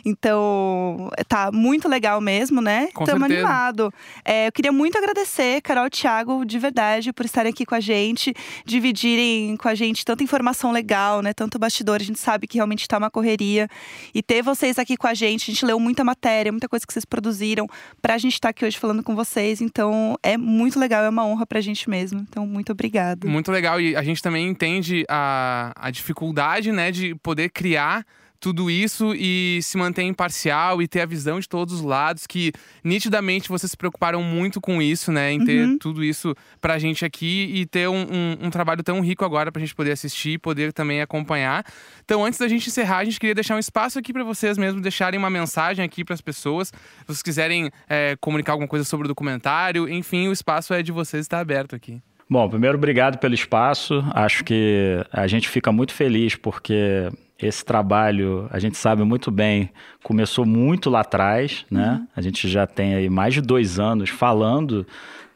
[0.04, 2.88] Então, tá muito legal mesmo, né?
[2.94, 3.40] Com Tamo certeza.
[3.40, 3.92] animado.
[4.24, 7.80] É, eu queria muito agradecer, Carol e Thiago, de verdade, por estarem aqui com a
[7.80, 11.34] gente, dividirem com a gente tanta informação legal, né?
[11.34, 13.68] Tanto bastidor, a gente sabe que realmente tá uma correria.
[14.14, 16.92] E ter vocês aqui com a gente, a gente leu muita matéria, muita coisa que
[16.92, 17.66] vocês produziram
[18.00, 19.60] pra gente estar tá aqui hoje falando com vocês.
[19.60, 22.20] Então, é muito legal, é uma honra pra gente mesmo.
[22.28, 23.28] Então, muito obrigada.
[23.28, 23.80] Muito legal.
[23.80, 28.04] E a gente também entende a, a dificuldade, né, de poder criar
[28.40, 32.52] tudo isso e se manter imparcial e ter a visão de todos os lados, que
[32.84, 35.32] nitidamente vocês se preocuparam muito com isso, né?
[35.32, 35.78] Em ter uhum.
[35.78, 39.60] tudo isso pra gente aqui e ter um, um, um, trabalho tão rico agora pra
[39.60, 41.64] gente poder assistir e poder também acompanhar.
[42.04, 44.80] Então, antes da gente encerrar, a gente queria deixar um espaço aqui para vocês mesmo
[44.80, 46.68] deixarem uma mensagem aqui para as pessoas.
[46.68, 50.92] Se vocês quiserem é, comunicar alguma coisa sobre o documentário, enfim, o espaço é de
[50.92, 52.00] vocês, está aberto aqui.
[52.30, 54.04] Bom, primeiro, obrigado pelo espaço.
[54.12, 57.08] Acho que a gente fica muito feliz porque
[57.40, 59.70] esse trabalho, a gente sabe muito bem,
[60.02, 61.98] começou muito lá atrás, né?
[62.00, 62.06] Uhum.
[62.16, 64.84] A gente já tem aí mais de dois anos falando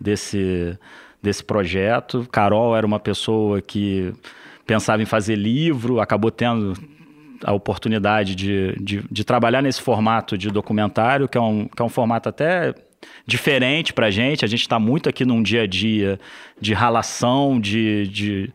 [0.00, 0.76] desse,
[1.22, 2.26] desse projeto.
[2.32, 4.12] Carol era uma pessoa que
[4.66, 6.74] pensava em fazer livro, acabou tendo
[7.44, 11.84] a oportunidade de, de, de trabalhar nesse formato de documentário, que é um, que é
[11.84, 12.74] um formato até
[13.26, 14.44] diferente para a gente.
[14.44, 16.18] A gente está muito aqui num dia a dia
[16.61, 18.53] de ralação, de, de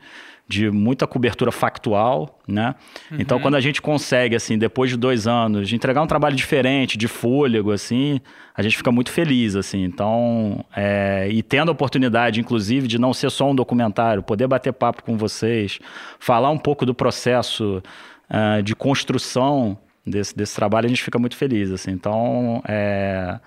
[0.48, 2.74] de muita cobertura factual, né?
[3.12, 3.18] Uhum.
[3.20, 6.98] Então, quando a gente consegue, assim, depois de dois anos, de entregar um trabalho diferente,
[6.98, 8.22] de fôlego, assim,
[8.56, 9.84] a gente fica muito feliz, assim.
[9.84, 14.72] Então, é, e tendo a oportunidade, inclusive, de não ser só um documentário, poder bater
[14.72, 15.80] papo com vocês,
[16.18, 17.84] falar um pouco do processo
[18.30, 21.92] uh, de construção desse, desse trabalho, a gente fica muito feliz, assim.
[21.92, 23.38] Então, é,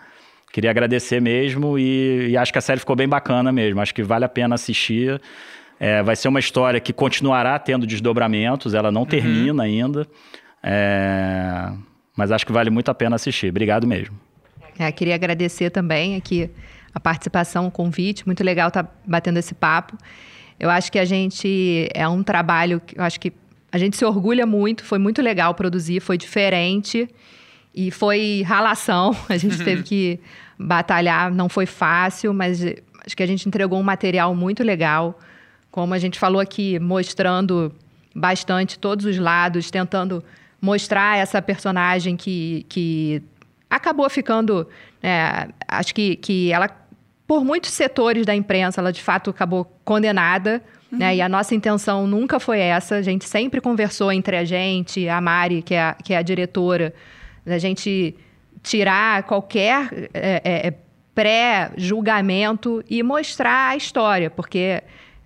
[0.53, 3.80] queria agradecer mesmo e, e acho que a série ficou bem bacana mesmo.
[3.80, 5.18] Acho que vale a pena assistir.
[5.83, 9.07] É, vai ser uma história que continuará tendo desdobramentos, ela não uhum.
[9.07, 10.07] termina ainda.
[10.62, 11.72] É,
[12.14, 13.49] mas acho que vale muito a pena assistir.
[13.49, 14.14] Obrigado mesmo.
[14.78, 16.51] É, queria agradecer também aqui
[16.95, 18.26] a participação, o convite.
[18.26, 19.97] Muito legal estar tá batendo esse papo.
[20.59, 23.33] Eu acho que a gente é um trabalho que eu acho que
[23.72, 24.85] a gente se orgulha muito.
[24.85, 27.09] Foi muito legal produzir, foi diferente
[27.74, 29.16] e foi ralação.
[29.31, 30.20] A gente teve que
[30.59, 35.18] batalhar, não foi fácil, mas acho que a gente entregou um material muito legal
[35.70, 37.72] como a gente falou aqui, mostrando
[38.14, 40.22] bastante todos os lados, tentando
[40.60, 43.22] mostrar essa personagem que, que
[43.68, 44.68] acabou ficando.
[45.02, 46.68] É, acho que, que ela,
[47.26, 50.62] por muitos setores da imprensa, ela de fato acabou condenada.
[50.90, 50.98] Uhum.
[50.98, 51.16] Né?
[51.16, 52.96] E a nossa intenção nunca foi essa.
[52.96, 56.22] A gente sempre conversou entre a gente, a Mari, que é a, que é a
[56.22, 56.92] diretora,
[57.46, 58.14] a gente
[58.62, 60.74] tirar qualquer é, é,
[61.14, 64.82] pré-julgamento e mostrar a história, porque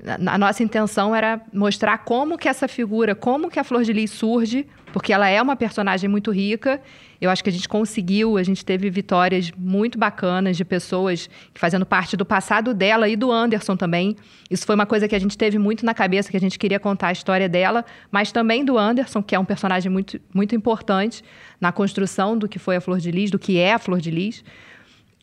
[0.07, 4.11] a nossa intenção era mostrar como que essa figura, como que a Flor de Lis
[4.11, 6.81] surge, porque ela é uma personagem muito rica.
[7.19, 11.87] Eu acho que a gente conseguiu, a gente teve vitórias muito bacanas de pessoas fazendo
[11.87, 14.15] parte do passado dela e do Anderson também.
[14.51, 16.79] Isso foi uma coisa que a gente teve muito na cabeça, que a gente queria
[16.79, 21.25] contar a história dela, mas também do Anderson, que é um personagem muito, muito importante
[21.59, 24.11] na construção do que foi a Flor de Lis, do que é a Flor de
[24.11, 24.45] Lis.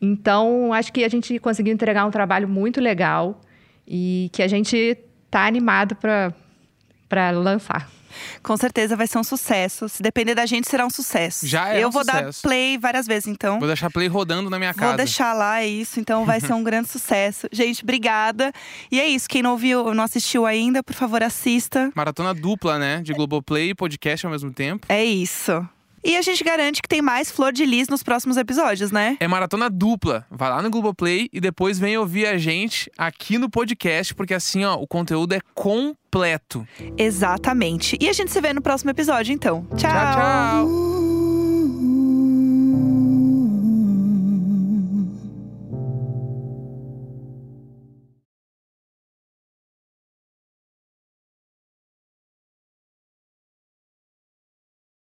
[0.00, 3.40] Então, acho que a gente conseguiu entregar um trabalho muito legal
[3.86, 4.96] e que a gente
[5.30, 7.88] tá animado para lançar.
[8.42, 9.88] Com certeza vai ser um sucesso.
[9.88, 11.46] Se depender da gente, será um sucesso.
[11.46, 12.42] Já é Eu um vou sucesso.
[12.42, 13.58] dar play várias vezes, então.
[13.58, 14.88] Vou deixar play rodando na minha casa.
[14.88, 15.98] Vou deixar lá, é isso.
[15.98, 17.48] Então vai ser um grande sucesso.
[17.50, 18.52] Gente, obrigada.
[18.90, 19.26] E é isso.
[19.26, 21.90] Quem não ouviu, não assistiu ainda, por favor, assista.
[21.94, 23.00] Maratona dupla, né?
[23.02, 24.86] De Globoplay e podcast ao mesmo tempo.
[24.90, 25.66] É isso.
[26.04, 29.16] E a gente garante que tem mais Flor de Lis nos próximos episódios, né?
[29.20, 30.26] É maratona dupla.
[30.30, 34.64] Vai lá no Globoplay e depois vem ouvir a gente aqui no podcast, porque assim,
[34.64, 36.66] ó, o conteúdo é completo.
[36.96, 37.96] Exatamente.
[38.00, 39.66] E a gente se vê no próximo episódio, então.
[39.76, 40.12] Tchau, tchau.
[40.14, 40.91] tchau.